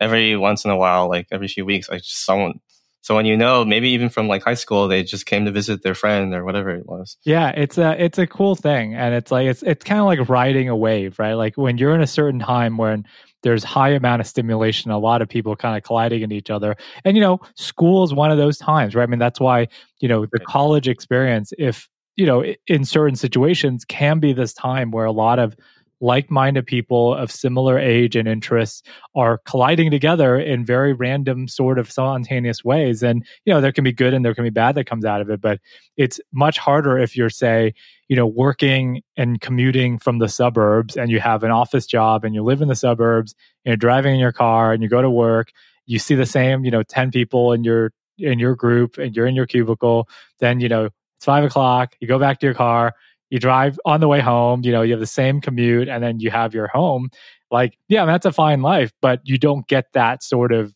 [0.00, 2.60] every once in a while, like every few weeks, like someone
[3.06, 5.84] so when you know, maybe even from like high school, they just came to visit
[5.84, 7.16] their friend or whatever it was.
[7.22, 10.28] Yeah, it's a it's a cool thing, and it's like it's it's kind of like
[10.28, 11.34] riding a wave, right?
[11.34, 13.04] Like when you're in a certain time when
[13.44, 16.74] there's high amount of stimulation, a lot of people kind of colliding into each other,
[17.04, 19.04] and you know, school is one of those times, right?
[19.04, 19.68] I mean, that's why
[20.00, 24.90] you know the college experience, if you know, in certain situations, can be this time
[24.90, 25.54] where a lot of
[26.00, 28.82] like-minded people of similar age and interests
[29.14, 33.02] are colliding together in very random sort of spontaneous ways.
[33.02, 35.20] And you know there can be good and there can be bad that comes out
[35.20, 35.60] of it but
[35.96, 37.72] it's much harder if you're say
[38.08, 42.34] you know working and commuting from the suburbs and you have an office job and
[42.34, 43.34] you live in the suburbs
[43.64, 45.52] and you're driving in your car and you go to work
[45.86, 49.26] you see the same you know 10 people in your in your group and you're
[49.26, 50.08] in your cubicle
[50.40, 50.86] then you know
[51.16, 52.94] it's five o'clock you go back to your car
[53.30, 56.20] you drive on the way home, you know, you have the same commute and then
[56.20, 57.10] you have your home.
[57.50, 60.74] Like, yeah, that's a fine life, but you don't get that sort of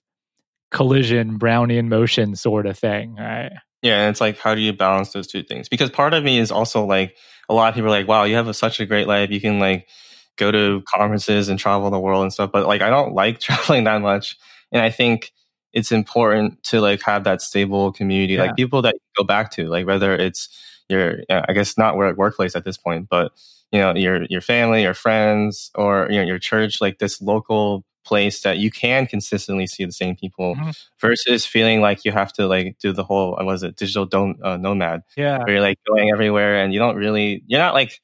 [0.71, 3.53] collision, Brownian motion sort of thing, right?
[3.83, 5.69] Yeah, and it's like, how do you balance those two things?
[5.69, 7.17] Because part of me is also like,
[7.49, 9.31] a lot of people are like, wow, you have a, such a great life.
[9.31, 9.89] You can like
[10.37, 12.53] go to conferences and travel the world and stuff.
[12.53, 14.37] But like, I don't like traveling that much.
[14.71, 15.33] And I think
[15.73, 18.43] it's important to like have that stable community, yeah.
[18.43, 20.49] like people that you go back to, like whether it's
[20.91, 23.32] your I guess not work workplace at this point, but
[23.72, 27.84] you know your your family, your friends, or you know your church, like this local
[28.05, 30.70] place that you can consistently see the same people mm-hmm.
[31.01, 34.43] versus feeling like you have to like do the whole what was it digital don't
[34.43, 38.01] uh, nomad yeah where you're like going everywhere and you don't really you're not like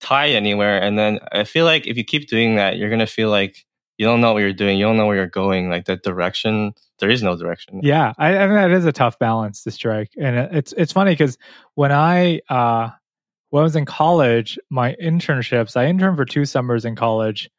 [0.00, 3.30] tied anywhere and then i feel like if you keep doing that you're gonna feel
[3.30, 3.64] like
[3.98, 6.72] you don't know what you're doing you don't know where you're going like the direction
[7.00, 7.80] there is no direction.
[7.82, 11.12] Yeah, I, I mean that is a tough balance to strike, and it's it's funny
[11.12, 11.36] because
[11.74, 12.90] when I uh,
[13.50, 17.50] when I was in college, my internships, I interned for two summers in college.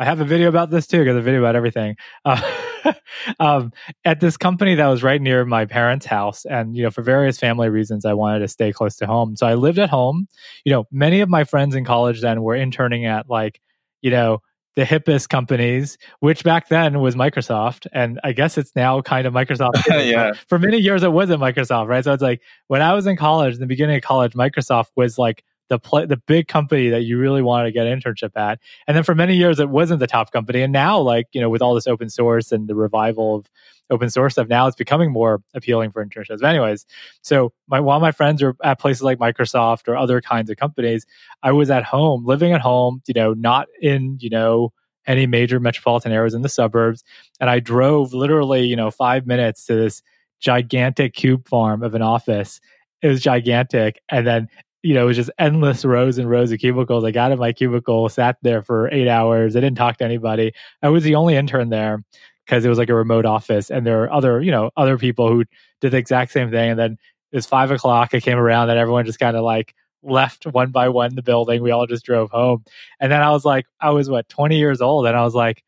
[0.00, 1.96] I have a video about this too, because a video about everything.
[2.24, 2.40] Uh,
[3.40, 3.72] um,
[4.04, 7.38] at this company that was right near my parents' house, and you know, for various
[7.38, 9.34] family reasons, I wanted to stay close to home.
[9.34, 10.28] So I lived at home.
[10.64, 13.60] You know, many of my friends in college then were interning at like,
[14.00, 14.40] you know,
[14.78, 19.34] the hippest companies, which back then was Microsoft, and I guess it's now kind of
[19.34, 19.72] Microsoft.
[19.88, 20.30] yeah.
[20.46, 22.04] For many years, it wasn't Microsoft, right?
[22.04, 25.18] So it's like when I was in college, in the beginning of college, Microsoft was
[25.18, 28.60] like the the big company that you really wanted to get an internship at.
[28.86, 30.62] And then for many years, it wasn't the top company.
[30.62, 33.46] And now, like you know, with all this open source and the revival of
[33.90, 36.40] open source stuff, now it's becoming more appealing for internships.
[36.40, 36.86] But anyways,
[37.22, 41.06] so my, while my friends are at places like Microsoft or other kinds of companies,
[41.42, 44.72] I was at home, living at home, you know, not in, you know,
[45.06, 47.02] any major metropolitan areas in the suburbs.
[47.40, 50.02] And I drove literally, you know, five minutes to this
[50.40, 52.60] gigantic cube farm of an office.
[53.00, 54.00] It was gigantic.
[54.10, 54.48] And then
[54.82, 57.04] you know, it was just endless rows and rows of cubicles.
[57.04, 59.56] I got in my cubicle, sat there for eight hours.
[59.56, 60.52] I didn't talk to anybody.
[60.82, 62.04] I was the only intern there
[62.48, 65.28] because it was like a remote office, and there were other, you know, other people
[65.28, 65.44] who
[65.82, 66.70] did the exact same thing.
[66.70, 66.92] And then
[67.30, 68.14] it was five o'clock.
[68.14, 71.62] it came around, and everyone just kind of like left one by one the building.
[71.62, 72.64] We all just drove home.
[73.00, 75.06] And then I was like, I was what, 20 years old.
[75.06, 75.62] And I was like,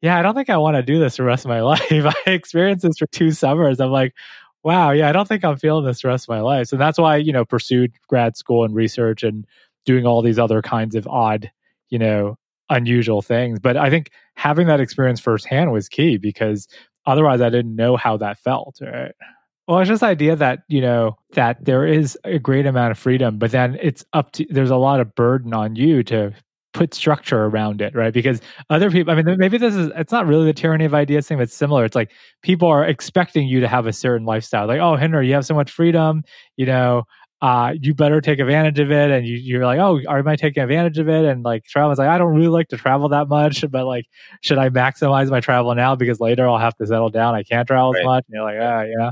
[0.00, 1.82] yeah, I don't think I want to do this the rest of my life.
[1.90, 3.80] I experienced this for two summers.
[3.80, 4.14] I'm like,
[4.62, 6.68] wow, yeah, I don't think I'm feeling this the rest of my life.
[6.68, 9.44] So that's why, you know, pursued grad school and research and
[9.84, 11.50] doing all these other kinds of odd,
[11.88, 12.36] you know,
[12.72, 13.58] unusual things.
[13.60, 16.68] But I think having that experience firsthand was key because
[17.06, 18.78] otherwise I didn't know how that felt.
[18.80, 19.12] Right.
[19.68, 22.98] Well, it's just the idea that, you know, that there is a great amount of
[22.98, 26.32] freedom, but then it's up to there's a lot of burden on you to
[26.72, 28.12] put structure around it, right?
[28.12, 31.28] Because other people, I mean, maybe this is, it's not really the tyranny of ideas
[31.28, 31.84] thing, but it's similar.
[31.84, 32.10] It's like
[32.42, 34.66] people are expecting you to have a certain lifestyle.
[34.66, 36.22] Like, oh, Henry, you have so much freedom,
[36.56, 37.04] you know,
[37.42, 39.10] uh, you better take advantage of it.
[39.10, 41.24] And you, you're like, oh, am I taking advantage of it?
[41.24, 44.06] And like, travel is like, I don't really like to travel that much, but like,
[44.42, 47.34] should I maximize my travel now because later I'll have to settle down?
[47.34, 48.00] I can't travel right.
[48.00, 48.24] as much.
[48.28, 49.10] And you're like, ah, yeah.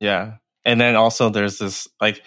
[0.00, 0.32] Yeah.
[0.64, 2.22] And then also there's this like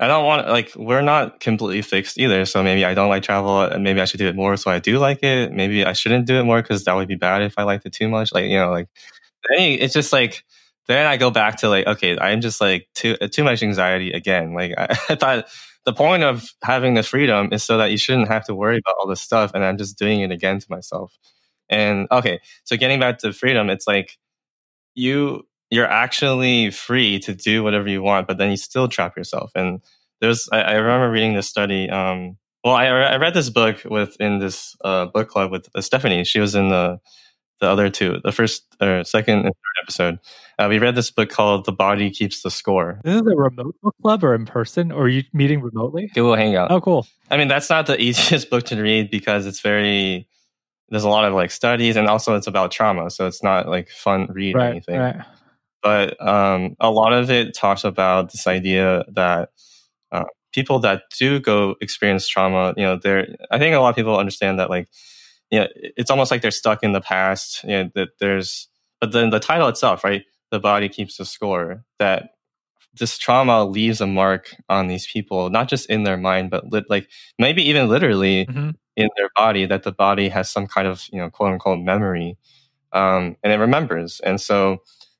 [0.00, 2.44] I don't want like we're not completely fixed either.
[2.44, 4.80] So maybe I don't like travel and maybe I should do it more so I
[4.80, 5.52] do like it.
[5.52, 7.92] Maybe I shouldn't do it more because that would be bad if I liked it
[7.92, 8.32] too much.
[8.32, 8.88] Like, you know, like
[9.50, 10.42] it's just like
[10.86, 14.54] then I go back to like, okay, I'm just like too too much anxiety again.
[14.54, 15.46] Like I, I thought
[15.84, 18.96] the point of having the freedom is so that you shouldn't have to worry about
[18.98, 21.16] all this stuff and I'm just doing it again to myself.
[21.68, 24.18] And okay, so getting back to freedom, it's like
[24.94, 29.50] you you're actually free to do whatever you want, but then you still trap yourself.
[29.54, 29.80] And
[30.20, 31.90] there's, I, I remember reading this study.
[31.90, 35.80] Um, well, I, I read this book with in this uh, book club with uh,
[35.80, 36.24] Stephanie.
[36.24, 37.00] She was in the
[37.64, 40.18] the other two, the first or second and third episode.
[40.58, 43.74] Uh, we read this book called "The Body Keeps the Score." This is a remote
[43.82, 46.10] book club or in person, or are you meeting remotely?
[46.14, 46.70] Google Hangout.
[46.70, 47.06] Oh, cool.
[47.30, 50.28] I mean, that's not the easiest book to read because it's very.
[50.90, 53.88] There's a lot of like studies, and also it's about trauma, so it's not like
[53.88, 54.98] fun read right, or anything.
[54.98, 55.24] Right
[55.84, 59.50] but um, a lot of it talks about this idea that
[60.10, 63.28] uh, people that do go experience trauma, you know, they're.
[63.50, 64.88] I think a lot of people understand that, like,
[65.54, 67.62] you know, it's almost like they're stuck in the past.
[67.62, 68.68] You know, that there's,
[69.00, 70.24] but then the title itself, right?
[70.50, 71.84] The body keeps the score.
[72.00, 72.30] That
[72.98, 76.90] this trauma leaves a mark on these people, not just in their mind, but lit,
[76.90, 78.70] like maybe even literally mm-hmm.
[78.96, 79.64] in their body.
[79.64, 82.36] That the body has some kind of you know quote unquote memory,
[82.92, 84.78] um, and it remembers, and so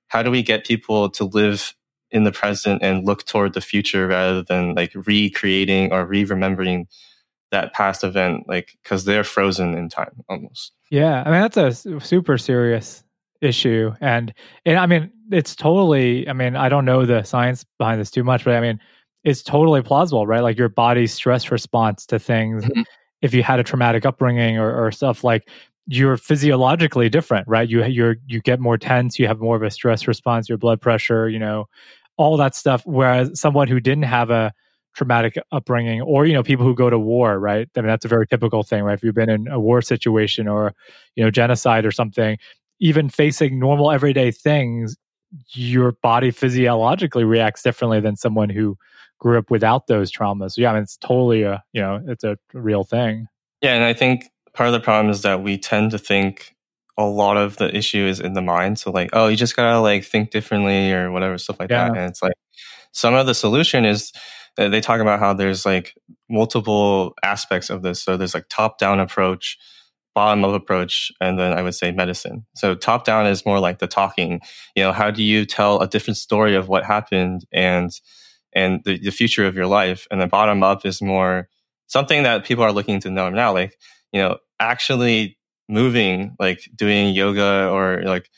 [0.08, 1.74] how do we get people to live
[2.10, 6.86] in the present and look toward the future rather than like recreating or re-remembering
[7.54, 12.00] that past event like because they're frozen in time almost yeah i mean that's a
[12.00, 13.04] super serious
[13.40, 14.34] issue and
[14.66, 18.24] and i mean it's totally i mean i don't know the science behind this too
[18.24, 18.80] much but i mean
[19.22, 22.82] it's totally plausible right like your body's stress response to things mm-hmm.
[23.22, 25.48] if you had a traumatic upbringing or, or stuff like
[25.86, 27.68] you're physiologically different, right?
[27.68, 30.80] You you're you get more tense, you have more of a stress response, your blood
[30.80, 31.66] pressure, you know,
[32.16, 32.82] all that stuff.
[32.86, 34.54] Whereas someone who didn't have a
[34.94, 37.68] traumatic upbringing, or you know, people who go to war, right?
[37.76, 38.94] I mean, that's a very typical thing, right?
[38.94, 40.74] If you've been in a war situation or
[41.16, 42.38] you know, genocide or something,
[42.80, 44.96] even facing normal everyday things,
[45.50, 48.78] your body physiologically reacts differently than someone who
[49.18, 50.52] grew up without those traumas.
[50.52, 53.26] So yeah, I mean, it's totally a you know, it's a real thing.
[53.60, 56.54] Yeah, and I think part of the problem is that we tend to think
[56.96, 58.78] a lot of the issue is in the mind.
[58.78, 61.88] So like, oh, you just gotta like think differently or whatever stuff like yeah.
[61.88, 61.96] that.
[61.96, 62.34] And it's like
[62.92, 64.12] some of the solution is
[64.58, 65.94] Uh, they talk about how there's like
[66.28, 68.02] multiple aspects of this.
[68.02, 69.58] So there's like top down approach,
[70.14, 72.46] bottom up approach, and then I would say medicine.
[72.54, 74.40] So top down is more like the talking.
[74.76, 77.90] You know, how do you tell a different story of what happened and
[78.54, 80.06] and the, the future of your life?
[80.10, 81.48] And the bottom up is more
[81.86, 83.52] something that people are looking to know now.
[83.52, 83.76] Like,
[84.12, 85.36] you know, actually
[85.68, 88.30] moving, like doing yoga or like,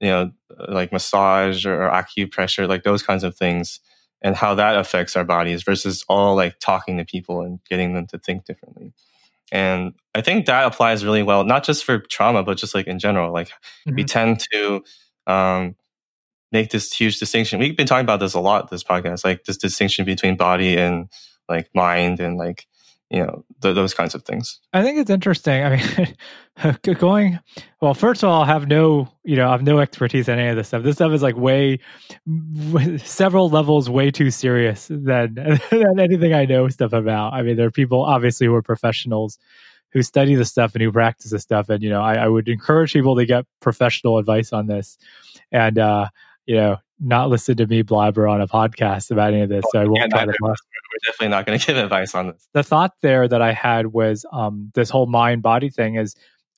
[0.00, 0.32] you know,
[0.68, 3.80] like massage or acupressure, like those kinds of things,
[4.22, 8.06] and how that affects our bodies versus all like talking to people and getting them
[8.08, 8.92] to think differently.
[9.52, 12.98] And I think that applies really well, not just for trauma, but just like in
[12.98, 13.32] general.
[13.32, 13.96] Like mm-hmm.
[13.96, 14.84] we tend to
[15.26, 15.74] um,
[16.52, 17.58] make this huge distinction.
[17.58, 21.08] We've been talking about this a lot, this podcast, like this distinction between body and
[21.48, 22.66] like mind and like
[23.10, 26.16] you know th- those kinds of things i think it's interesting i mean
[26.98, 27.38] going
[27.80, 30.48] well first of all i have no you know i have no expertise in any
[30.48, 31.78] of this stuff this stuff is like way
[32.98, 35.34] several levels way too serious than,
[35.70, 39.38] than anything i know stuff about i mean there are people obviously who are professionals
[39.92, 42.48] who study this stuff and who practice this stuff and you know I, I would
[42.48, 44.98] encourage people to get professional advice on this
[45.52, 46.08] and uh
[46.46, 49.64] you know not listen to me blabber on a podcast about any of this.
[49.72, 50.56] so I won't talk about We're
[51.06, 52.46] definitely not going to give advice on this.
[52.52, 56.14] The thought there that I had was um, this whole mind body thing is,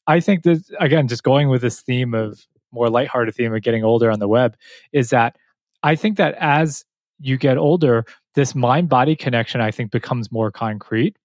[0.07, 3.85] I think that again, just going with this theme of more lighthearted theme of getting
[3.85, 4.57] older on the web
[4.93, 5.37] is that
[5.83, 6.85] I think that as
[7.21, 11.17] you get older, this mind body connection I think becomes more concrete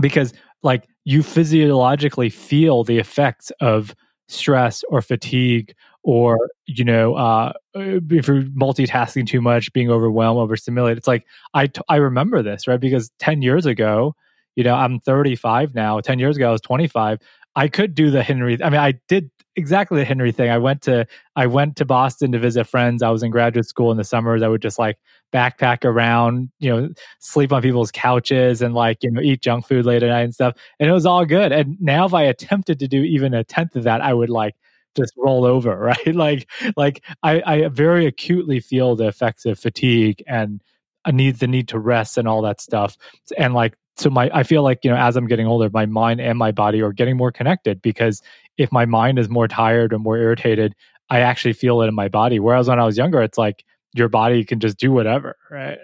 [0.00, 3.94] because like you physiologically feel the effects of
[4.28, 10.98] stress or fatigue or you know uh, if you're multitasking too much being overwhelmed overstimulated.
[10.98, 12.80] It's like I, t- I remember this right?
[12.80, 14.14] Because 10 years ago
[14.56, 16.00] you know i'm 35 now.
[16.00, 17.18] 10 years ago i was 25
[17.56, 20.82] i could do the henry i mean i did exactly the henry thing i went
[20.82, 24.04] to i went to boston to visit friends i was in graduate school in the
[24.04, 24.98] summers i would just like
[25.32, 26.88] backpack around, you know,
[27.20, 30.34] sleep on people's couches and like, you know, eat junk food late at night and
[30.34, 30.54] stuff.
[30.78, 31.52] And it was all good.
[31.52, 34.54] And now if I attempted to do even a tenth of that, I would like
[34.96, 36.14] just roll over, right?
[36.14, 40.62] like, like I, I very acutely feel the effects of fatigue and
[41.04, 42.96] I need the need to rest and all that stuff.
[43.36, 46.20] And like, so my, I feel like, you know, as I'm getting older, my mind
[46.20, 48.22] and my body are getting more connected because
[48.58, 50.74] if my mind is more tired or more irritated,
[51.08, 52.38] I actually feel it in my body.
[52.38, 53.64] Whereas when I was younger, it's like,
[53.96, 55.78] your body can just do whatever, right?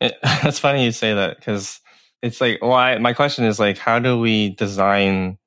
[0.00, 1.80] It, eh, that's funny you say that because
[2.22, 5.38] it's like why my question is like how do we design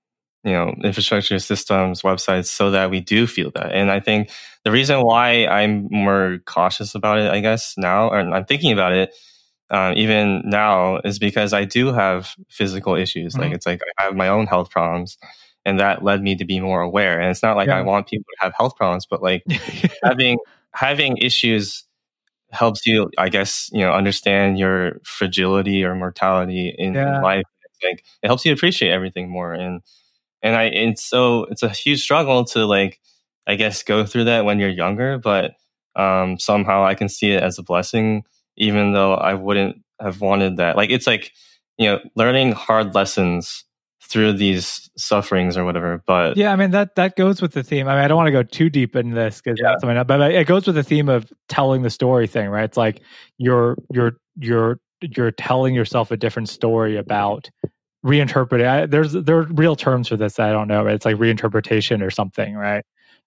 [0.43, 4.29] you know infrastructure systems websites so that we do feel that and i think
[4.63, 8.91] the reason why i'm more cautious about it i guess now and i'm thinking about
[8.91, 9.13] it
[9.69, 13.43] uh, even now is because i do have physical issues mm-hmm.
[13.43, 15.17] like it's like i have my own health problems
[15.65, 17.77] and that led me to be more aware and it's not like yeah.
[17.77, 19.43] i want people to have health problems but like
[20.03, 20.37] having
[20.73, 21.85] having issues
[22.53, 27.21] helps you, I guess, you know, understand your fragility or mortality in yeah.
[27.21, 27.43] life.
[27.83, 29.53] Like it helps you appreciate everything more.
[29.53, 29.81] And
[30.41, 33.01] and I and so it's a huge struggle to like
[33.45, 35.55] I guess go through that when you're younger, but
[35.95, 38.23] um somehow I can see it as a blessing,
[38.57, 40.75] even though I wouldn't have wanted that.
[40.75, 41.31] Like it's like,
[41.77, 43.65] you know, learning hard lessons
[44.01, 46.03] through these sufferings or whatever.
[46.05, 47.87] But yeah, I mean that that goes with the theme.
[47.87, 49.69] I mean, I don't want to go too deep in this because yeah.
[49.69, 52.65] that's something, but it goes with the theme of telling the story thing, right?
[52.65, 53.01] It's like
[53.37, 57.49] you're you're you're you're telling yourself a different story about
[58.05, 58.67] reinterpreting.
[58.67, 60.39] I, there's there are real terms for this.
[60.39, 60.85] I don't know.
[60.87, 62.85] It's like reinterpretation or something, right?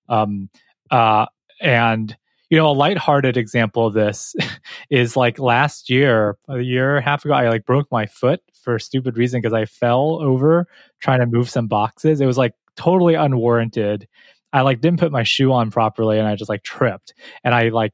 [0.08, 0.50] Um,
[0.90, 1.26] uh,
[1.60, 2.16] and
[2.50, 4.34] you know, a lighthearted example of this
[4.90, 8.40] is like last year, a year and a half ago, I like broke my foot
[8.62, 10.66] for a stupid reason because I fell over
[11.00, 12.20] trying to move some boxes.
[12.20, 14.06] It was like totally unwarranted.
[14.52, 17.68] I like didn't put my shoe on properly and I just like tripped and I
[17.70, 17.92] like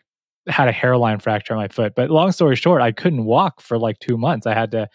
[0.48, 1.94] had a hairline fracture on my foot.
[1.94, 4.46] But long story short, I couldn't walk for like 2 months.
[4.46, 4.88] I had to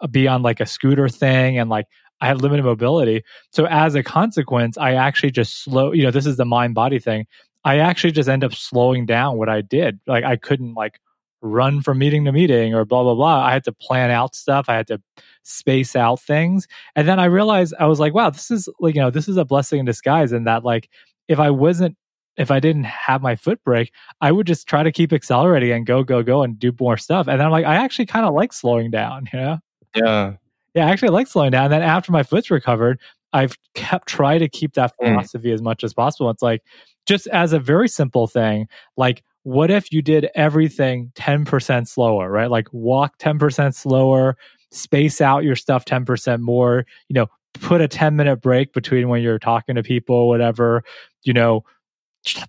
[0.00, 1.86] uh, be on like a scooter thing and like
[2.20, 3.22] I had limited mobility.
[3.50, 6.98] So as a consequence, I actually just slow, you know, this is the mind body
[6.98, 7.26] thing.
[7.66, 9.98] I actually just end up slowing down what I did.
[10.06, 11.00] Like I couldn't like
[11.42, 13.44] run from meeting to meeting or blah blah blah.
[13.44, 14.66] I had to plan out stuff.
[14.68, 15.02] I had to
[15.42, 16.68] space out things.
[16.94, 19.36] And then i realized i was like wow this is like you know this is
[19.36, 20.88] a blessing in disguise and that like
[21.28, 21.96] if i wasn't
[22.36, 25.86] if i didn't have my foot break i would just try to keep accelerating and
[25.86, 27.26] go go go and do more stuff.
[27.26, 29.58] And then i'm like i actually kind of like slowing down you know?
[29.94, 30.32] Yeah.
[30.74, 31.64] Yeah i actually like slowing down.
[31.64, 33.00] And then after my foot's recovered
[33.32, 35.08] i've kept trying to keep that mm.
[35.08, 35.54] philosophy mm.
[35.54, 36.30] as much as possible.
[36.30, 36.62] It's like
[37.06, 42.50] just as a very simple thing like what if you did everything 10% slower, right?
[42.50, 44.36] Like walk 10% slower,
[44.72, 49.22] space out your stuff 10% more, you know, put a 10 minute break between when
[49.22, 50.82] you're talking to people, whatever,
[51.22, 51.64] you know,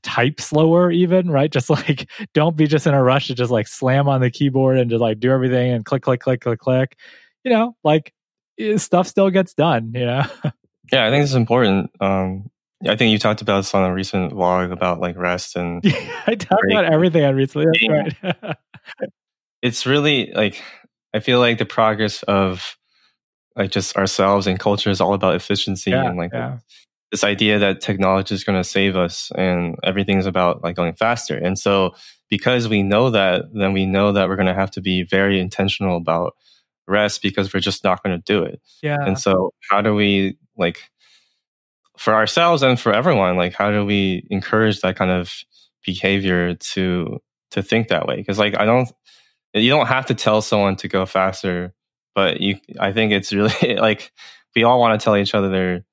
[0.02, 1.52] type slower even right?
[1.58, 4.80] Just like don't be just in a rush to just like slam on the keyboard
[4.80, 6.98] and just like do everything and click click click click click.
[7.44, 8.12] You know like
[8.78, 10.24] stuff still gets done you know?
[10.92, 12.50] Yeah i think it's important um
[12.86, 16.24] I think you talked about this on a recent vlog about like rest and yeah,
[16.28, 17.66] I talked about everything on recently.
[18.22, 18.56] That's right.
[19.62, 20.62] it's really like
[21.14, 22.78] I feel like the progress of
[23.56, 26.60] like just ourselves and culture is all about efficiency yeah, and like yeah.
[27.12, 31.36] this idea that technology is going to save us and everything's about like going faster.
[31.36, 31.96] And so
[32.30, 35.40] because we know that, then we know that we're going to have to be very
[35.40, 36.36] intentional about
[36.88, 38.62] rest because we're just not going to do it.
[38.84, 39.04] Yeah.
[39.04, 40.82] And so how do we like
[41.98, 45.34] for ourselves and for everyone like how do we encourage that kind of
[45.86, 47.20] behavior to
[47.52, 48.18] to think that way?
[48.18, 48.92] Because like i don't
[49.54, 51.74] you don't have to tell someone to go faster
[52.16, 54.12] but you i think it's really like
[54.56, 55.84] we all want to tell each other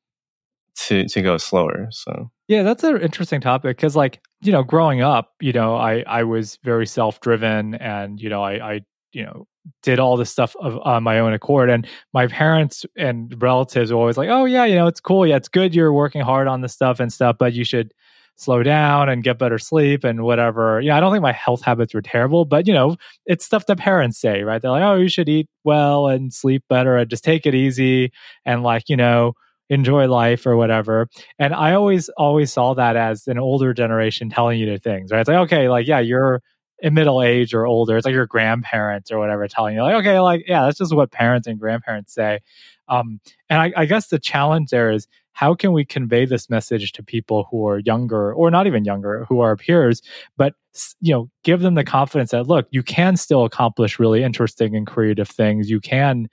[0.77, 2.31] to to go slower so.
[2.49, 6.25] Yeah that's an interesting topic because like you know growing up you know i i
[6.25, 8.81] was very self-driven and you know i i
[9.13, 9.47] you know
[9.83, 11.71] did all this stuff of, on my own accord.
[11.71, 15.27] And my parents and relatives were always like, "Oh yeah, you know, it's cool.
[15.27, 15.75] Yeah, it's good.
[15.75, 17.93] You're working hard on this stuff and stuff, but you should
[18.37, 20.83] slow down and get better sleep and whatever.
[20.83, 22.97] Know, I don't think my health habits were terrible, but you know,
[23.27, 24.61] it's stuff that parents say, right?
[24.61, 28.13] They're like, oh, you should eat well and sleep better and just take it easy
[28.45, 29.35] and like, you know,
[29.71, 31.09] enjoy life or whatever.
[31.39, 35.21] And I always, always saw that as an older generation telling you the things, right?
[35.21, 36.43] It's like, okay, like, yeah, you're
[36.81, 37.97] in middle age or older.
[37.97, 41.11] It's like your grandparents or whatever telling you, like, okay, like, yeah, that's just what
[41.11, 42.41] parents and grandparents say.
[42.89, 46.93] Um, and I, I guess the challenge there is how can we convey this message
[46.93, 50.01] to people who are younger or not even younger who are peers
[50.37, 50.55] but
[51.01, 54.87] you know give them the confidence that look you can still accomplish really interesting and
[54.87, 56.29] creative things you can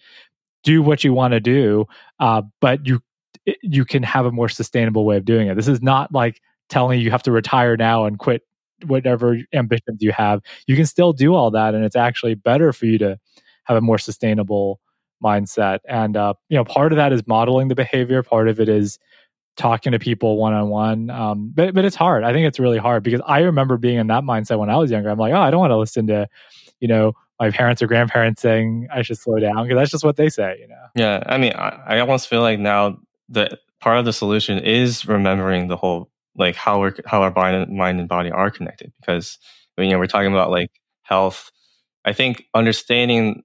[0.64, 1.86] do what you want to do
[2.20, 3.02] uh, but you
[3.64, 7.00] you can have a more sustainable way of doing it this is not like telling
[7.00, 8.44] you you have to retire now and quit
[8.86, 12.86] whatever ambitions you have you can still do all that and it's actually better for
[12.86, 13.18] you to
[13.64, 14.80] have a more sustainable
[15.24, 15.80] mindset.
[15.88, 18.24] And uh, you know, part of that is modeling the behavior.
[18.24, 19.00] Part of it is
[19.58, 21.08] talking to people one on one.
[21.54, 22.24] But but it's hard.
[22.24, 24.92] I think it's really hard because I remember being in that mindset when I was
[24.92, 25.10] younger.
[25.10, 26.28] I'm like, oh, I don't want to listen to,
[26.80, 30.16] you know, my parents or grandparents saying I should slow down because that's just what
[30.16, 30.58] they say.
[30.60, 30.86] You know.
[30.96, 35.08] Yeah, I mean, I, I almost feel like now that part of the solution is
[35.08, 36.10] remembering the whole
[36.42, 39.38] like how we're how our mind, mind and body are connected because
[39.78, 40.72] you know we're talking about like
[41.04, 41.52] health.
[42.04, 43.44] I think understanding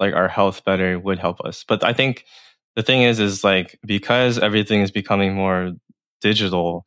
[0.00, 1.64] like our health better would help us.
[1.66, 2.24] But I think
[2.74, 5.72] the thing is, is like because everything is becoming more
[6.20, 6.84] digital,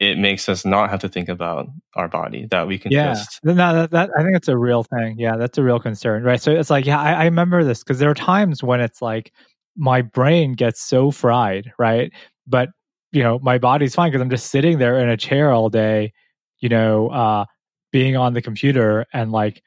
[0.00, 3.14] it makes us not have to think about our body that we can yeah.
[3.14, 6.22] just no that, that i think it's a real thing yeah that's a real concern
[6.22, 9.02] right so it's like yeah i, I remember this because there are times when it's
[9.02, 9.32] like
[9.76, 12.12] my brain gets so fried right
[12.46, 12.68] but
[13.12, 16.12] you know my body's fine because i'm just sitting there in a chair all day
[16.60, 17.44] you know uh
[17.92, 19.62] being on the computer and like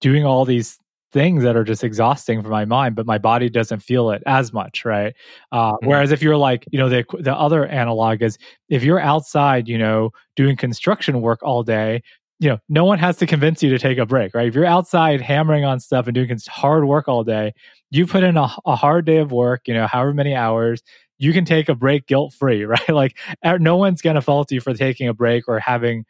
[0.00, 0.78] doing all these
[1.12, 4.52] things that are just exhausting for my mind, but my body doesn't feel it as
[4.52, 5.14] much, right?
[5.52, 5.86] Uh, mm-hmm.
[5.86, 9.78] Whereas if you're like, you know, the the other analog is if you're outside, you
[9.78, 12.02] know, doing construction work all day,
[12.40, 14.46] you know, no one has to convince you to take a break, right?
[14.46, 17.52] If you're outside hammering on stuff and doing hard work all day,
[17.90, 20.82] you put in a, a hard day of work, you know, however many hours,
[21.18, 22.88] you can take a break guilt free, right?
[22.88, 26.04] Like no one's going to fault you for taking a break or having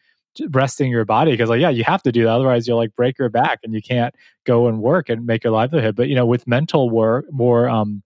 [0.50, 3.18] resting your body because like yeah you have to do that otherwise you'll like break
[3.18, 6.26] your back and you can't go and work and make your livelihood but you know
[6.26, 8.02] with mental work more um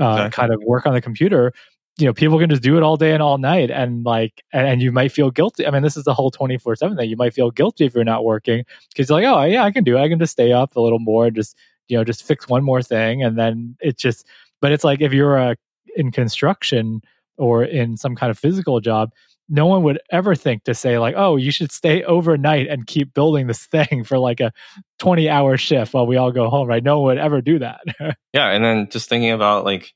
[0.00, 0.30] uh, exactly.
[0.30, 1.52] kind of work on the computer
[1.98, 4.66] you know people can just do it all day and all night and like and,
[4.66, 7.16] and you might feel guilty i mean this is the whole 24 7 thing you
[7.16, 10.00] might feel guilty if you're not working because like oh yeah i can do it
[10.00, 11.56] i can just stay up a little more and just
[11.88, 14.26] you know just fix one more thing and then it just
[14.60, 15.54] but it's like if you're uh,
[15.96, 17.00] in construction
[17.36, 19.10] or in some kind of physical job
[19.48, 23.12] no one would ever think to say like oh you should stay overnight and keep
[23.14, 24.52] building this thing for like a
[24.98, 26.82] 20 hour shift while we all go home right?
[26.82, 27.80] No one would ever do that.
[28.32, 29.92] Yeah and then just thinking about like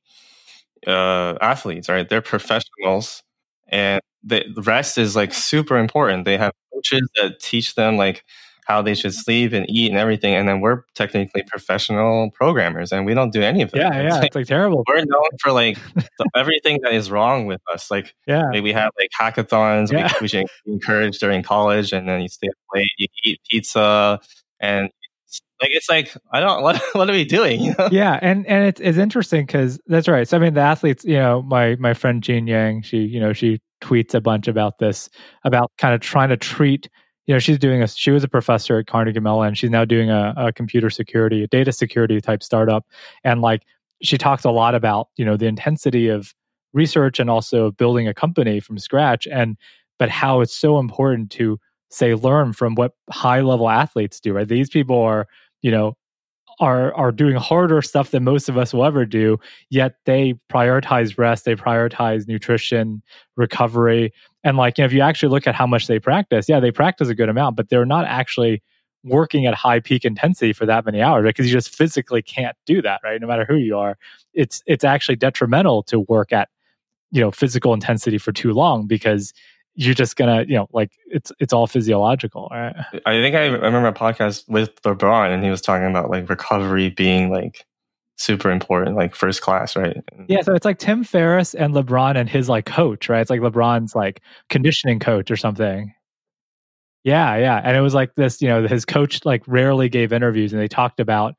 [0.87, 2.09] uh athletes right?
[2.09, 3.23] They're professionals
[3.69, 6.25] and the rest is like super important.
[6.25, 8.25] They have coaches that teach them like
[8.69, 10.35] how they should sleep and eat and everything.
[10.35, 13.79] And then we're technically professional programmers and we don't do any of that.
[13.79, 14.85] Yeah, yeah, it's like, it's like terrible.
[14.87, 17.91] We're known for like the, everything that is wrong with us.
[17.91, 20.13] Like, yeah, like we have like hackathons yeah.
[20.21, 24.21] we, we should encourage during college, and then you stay up late, you eat pizza,
[24.61, 24.91] and
[25.63, 27.63] like it's like I don't what what are we doing?
[27.63, 27.89] You know?
[27.91, 30.29] Yeah, and and it's it's interesting because that's right.
[30.29, 33.33] So I mean, the athletes, you know, my my friend Jean Yang, she you know
[33.33, 35.09] she tweets a bunch about this
[35.45, 36.91] about kind of trying to treat
[37.29, 39.55] you know she's doing a she was a professor at carnegie mellon.
[39.55, 42.87] She's now doing a, a computer security a data security type startup.
[43.23, 43.63] And like
[44.03, 46.35] she talks a lot about you know the intensity of
[46.73, 49.29] research and also building a company from scratch.
[49.29, 49.59] And
[49.99, 51.61] but how it's so important to
[51.91, 54.49] say learn from what high level athletes do right?
[54.49, 55.29] These people are
[55.61, 55.97] you know
[56.61, 59.39] are are doing harder stuff than most of us will ever do
[59.71, 63.03] yet they prioritize rest they prioritize nutrition
[63.37, 64.13] recovery
[64.45, 66.71] and like you know if you actually look at how much they practice yeah they
[66.71, 68.63] practice a good amount but they're not actually
[69.05, 71.49] working at high peak intensity for that many hours because right?
[71.49, 73.97] you just physically can't do that right no matter who you are
[74.35, 76.49] it's it's actually detrimental to work at
[77.11, 79.33] you know physical intensity for too long because
[79.81, 82.75] you're just gonna, you know, like it's it's all physiological, right?
[83.07, 86.91] I think I remember a podcast with LeBron, and he was talking about like recovery
[86.91, 87.65] being like
[88.19, 89.97] super important, like first class, right?
[90.29, 93.21] Yeah, so it's like Tim Ferriss and LeBron and his like coach, right?
[93.21, 95.95] It's like LeBron's like conditioning coach or something.
[97.05, 100.53] Yeah, yeah, and it was like this, you know, his coach like rarely gave interviews,
[100.53, 101.35] and they talked about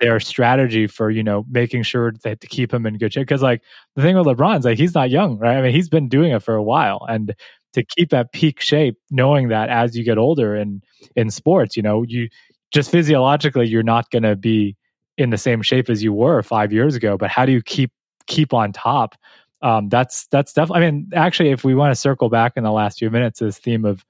[0.00, 3.40] their strategy for you know making sure that to keep him in good shape because
[3.40, 3.62] like
[3.94, 6.42] the thing with LeBron's like he's not young right I mean he's been doing it
[6.42, 7.34] for a while and
[7.76, 10.82] to keep at peak shape, knowing that as you get older in
[11.14, 12.28] in sports, you know, you
[12.72, 14.76] just physiologically you're not to be
[15.18, 17.16] in the same shape as you were five years ago.
[17.16, 17.90] But how do you keep
[18.26, 19.14] keep on top
[19.62, 20.86] um, that's that's definitely.
[20.86, 23.58] I mean, actually, if we want to circle back in the last few minutes, this
[23.58, 24.04] theme of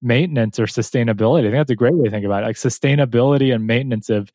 [0.00, 2.46] maintenance or sustainability, I think that's a great way to think about it.
[2.46, 4.30] Like sustainability and maintenance of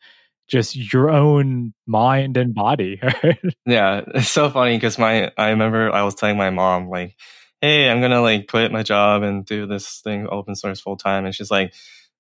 [0.48, 3.00] just your own mind and body.
[3.24, 3.40] Right?
[3.66, 7.16] Yeah, it's so funny because my I remember I was telling my mom like,
[7.62, 11.26] "Hey, I'm gonna like quit my job and do this thing open source full time,"
[11.26, 11.74] and she's like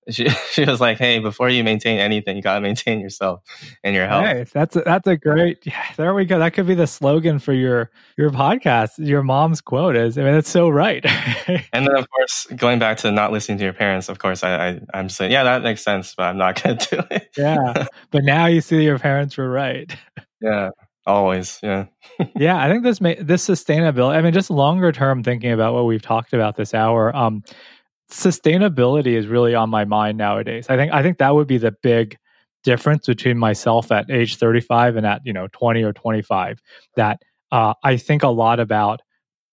[0.10, 3.42] she, she was like, "Hey, before you maintain anything, you gotta maintain yourself
[3.84, 5.66] and your health." Hey, that's a, that's a great.
[5.66, 6.40] Yeah, there we go.
[6.40, 8.94] That could be the slogan for your your podcast.
[8.98, 11.06] Your mom's quote is, I mean, it's so right.
[11.48, 14.70] and then, of course, going back to not listening to your parents, of course, I,
[14.70, 17.30] I I'm saying, yeah, that makes sense, but I'm not gonna do it.
[17.38, 19.96] yeah, but now you see your parents were right.
[20.42, 20.72] yeah,
[21.06, 21.60] always.
[21.64, 21.86] Yeah.
[22.36, 24.16] yeah, I think this may, this sustainability.
[24.16, 27.16] I mean, just longer term thinking about what we've talked about this hour.
[27.16, 27.44] Um,
[28.12, 30.68] sustainability is really on my mind nowadays.
[30.70, 32.18] I think I think that would be the big
[32.64, 36.62] difference between myself at age 35 and at you know 20 or 25
[36.96, 39.02] that uh, i think a lot about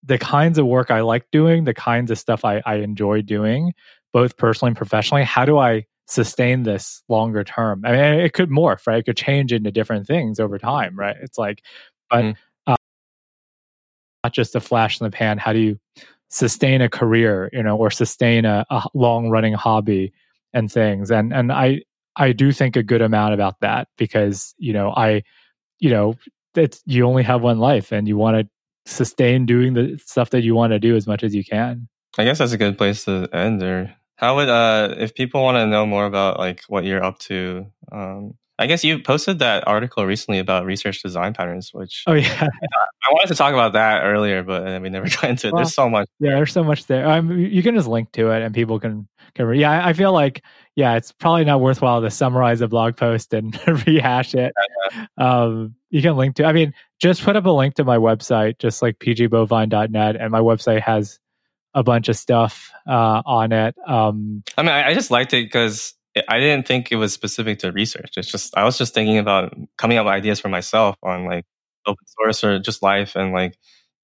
[0.03, 3.73] the kinds of work i like doing the kinds of stuff I, I enjoy doing
[4.13, 5.25] both personally and professionally.
[5.25, 7.83] How do i sustain this longer term?
[7.85, 8.99] I mean it could morph right?
[8.99, 11.17] It could change into different things over time right?
[11.21, 11.63] It's like
[12.11, 12.73] but mm-hmm.
[12.73, 12.77] uh,
[14.25, 15.39] not just a flash in the pan.
[15.39, 15.79] How do you
[16.29, 20.12] sustain a career, you know, or sustain a, a long running hobby
[20.53, 21.11] and things.
[21.11, 21.83] And and I
[22.16, 25.22] I do think a good amount about that because you know I
[25.79, 26.14] you know
[26.55, 28.49] it's you only have one life and you want to
[28.91, 31.89] sustain doing the stuff that you want to do as much as you can.
[32.18, 33.97] I guess that's a good place to end there.
[34.16, 37.66] How would uh if people want to know more about like what you're up to,
[37.93, 42.49] um I guess you posted that article recently about research design patterns, which oh yeah,
[43.03, 45.53] I wanted to talk about that earlier, but we never got into it.
[45.53, 46.09] Well, there's so much.
[46.21, 47.07] Yeah, there's so much there.
[47.07, 49.53] Um, you can just link to it, and people can can.
[49.55, 50.43] Yeah, I feel like
[50.75, 54.53] yeah, it's probably not worthwhile to summarize a blog post and rehash it.
[54.93, 55.07] Yeah.
[55.19, 56.45] Um, you can link to.
[56.45, 60.41] I mean, just put up a link to my website, just like pgbovine.net, and my
[60.41, 61.19] website has
[61.75, 63.75] a bunch of stuff uh, on it.
[63.87, 65.93] Um, I mean, I, I just liked it because
[66.29, 68.12] I didn't think it was specific to research.
[68.17, 71.45] It's just I was just thinking about coming up with ideas for myself on like
[71.87, 73.59] open source or just life and like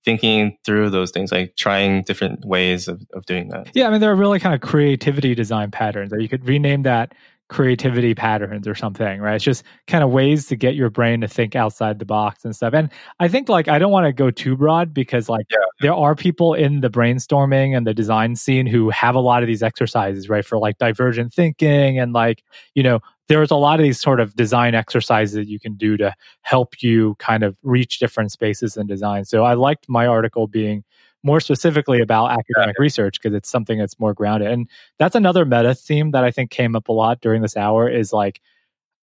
[0.05, 3.69] thinking through those things, like trying different ways of, of doing that.
[3.75, 6.83] Yeah, I mean, there are really kind of creativity design patterns, or you could rename
[6.83, 7.15] that
[7.49, 9.34] creativity patterns or something, right?
[9.34, 12.57] It's just kind of ways to get your brain to think outside the box and
[12.57, 12.72] stuff.
[12.72, 12.90] And
[13.20, 15.59] I think like I don't want to go too broad because like yeah.
[15.80, 19.47] there are people in the brainstorming and the design scene who have a lot of
[19.47, 20.45] these exercises, right?
[20.45, 22.43] For like divergent thinking and like,
[22.74, 25.97] you know, there's a lot of these sort of design exercises that you can do
[25.97, 29.24] to help you kind of reach different spaces in design.
[29.24, 30.84] So I liked my article being
[31.23, 32.83] more specifically about academic yeah.
[32.83, 34.51] research because it's something that's more grounded.
[34.51, 34.68] And
[34.99, 38.12] that's another meta theme that I think came up a lot during this hour is
[38.12, 38.41] like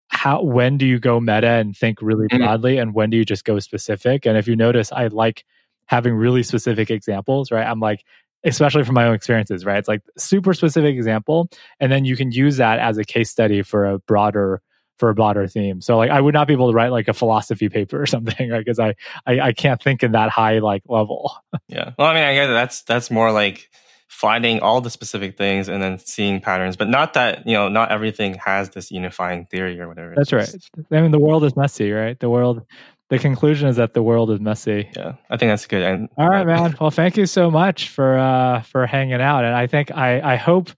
[0.10, 2.40] how when do you go meta and think really mm.
[2.40, 4.26] broadly and when do you just go specific?
[4.26, 5.46] And if you notice, I like
[5.86, 7.66] having really specific examples, right?
[7.66, 8.04] I'm like
[8.46, 9.78] especially from my own experiences, right?
[9.78, 11.50] It's like super specific example
[11.80, 14.62] and then you can use that as a case study for a broader
[15.00, 15.82] for a broader theme.
[15.82, 18.50] So like I would not be able to write like a philosophy paper or something,
[18.50, 18.64] right?
[18.64, 18.96] Because I,
[19.26, 21.34] I, I can't think in that high like level.
[21.68, 21.94] yeah.
[21.98, 23.70] Well, I mean, I guess that's that's more like
[24.08, 27.92] finding all the specific things and then seeing patterns, but not that you know not
[27.92, 30.14] everything has this unifying theory or whatever.
[30.16, 30.54] That's right.
[30.92, 32.20] I mean, the world is messy, right?
[32.20, 32.66] The world.
[33.10, 34.88] The conclusion is that the world is messy.
[34.96, 35.82] Yeah, I think that's good.
[35.82, 36.76] And, all right, man.
[36.80, 40.36] Well, thank you so much for uh for hanging out, and I think I I
[40.36, 40.70] hope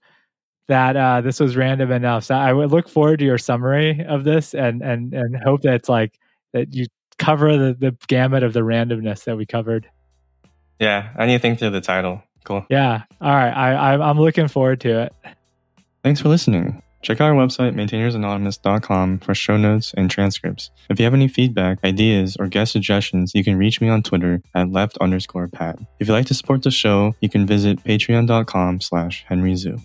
[0.68, 2.24] that uh, this was random enough.
[2.24, 5.74] So I would look forward to your summary of this and and and hope that
[5.74, 6.18] it's like
[6.52, 6.86] that you
[7.18, 9.88] cover the, the gamut of the randomness that we covered.
[10.78, 12.22] Yeah, I need to think through the title.
[12.44, 12.66] Cool.
[12.68, 13.02] Yeah.
[13.20, 13.52] All right.
[13.52, 15.14] I, I'm looking forward to it.
[16.02, 16.82] Thanks for listening.
[17.02, 20.70] Check out our website, maintainersanonymous.com, for show notes and transcripts.
[20.88, 24.40] If you have any feedback, ideas, or guest suggestions, you can reach me on Twitter
[24.54, 25.84] at left underscore pad.
[25.98, 29.84] If you'd like to support the show, you can visit patreon.com slash henryzhu.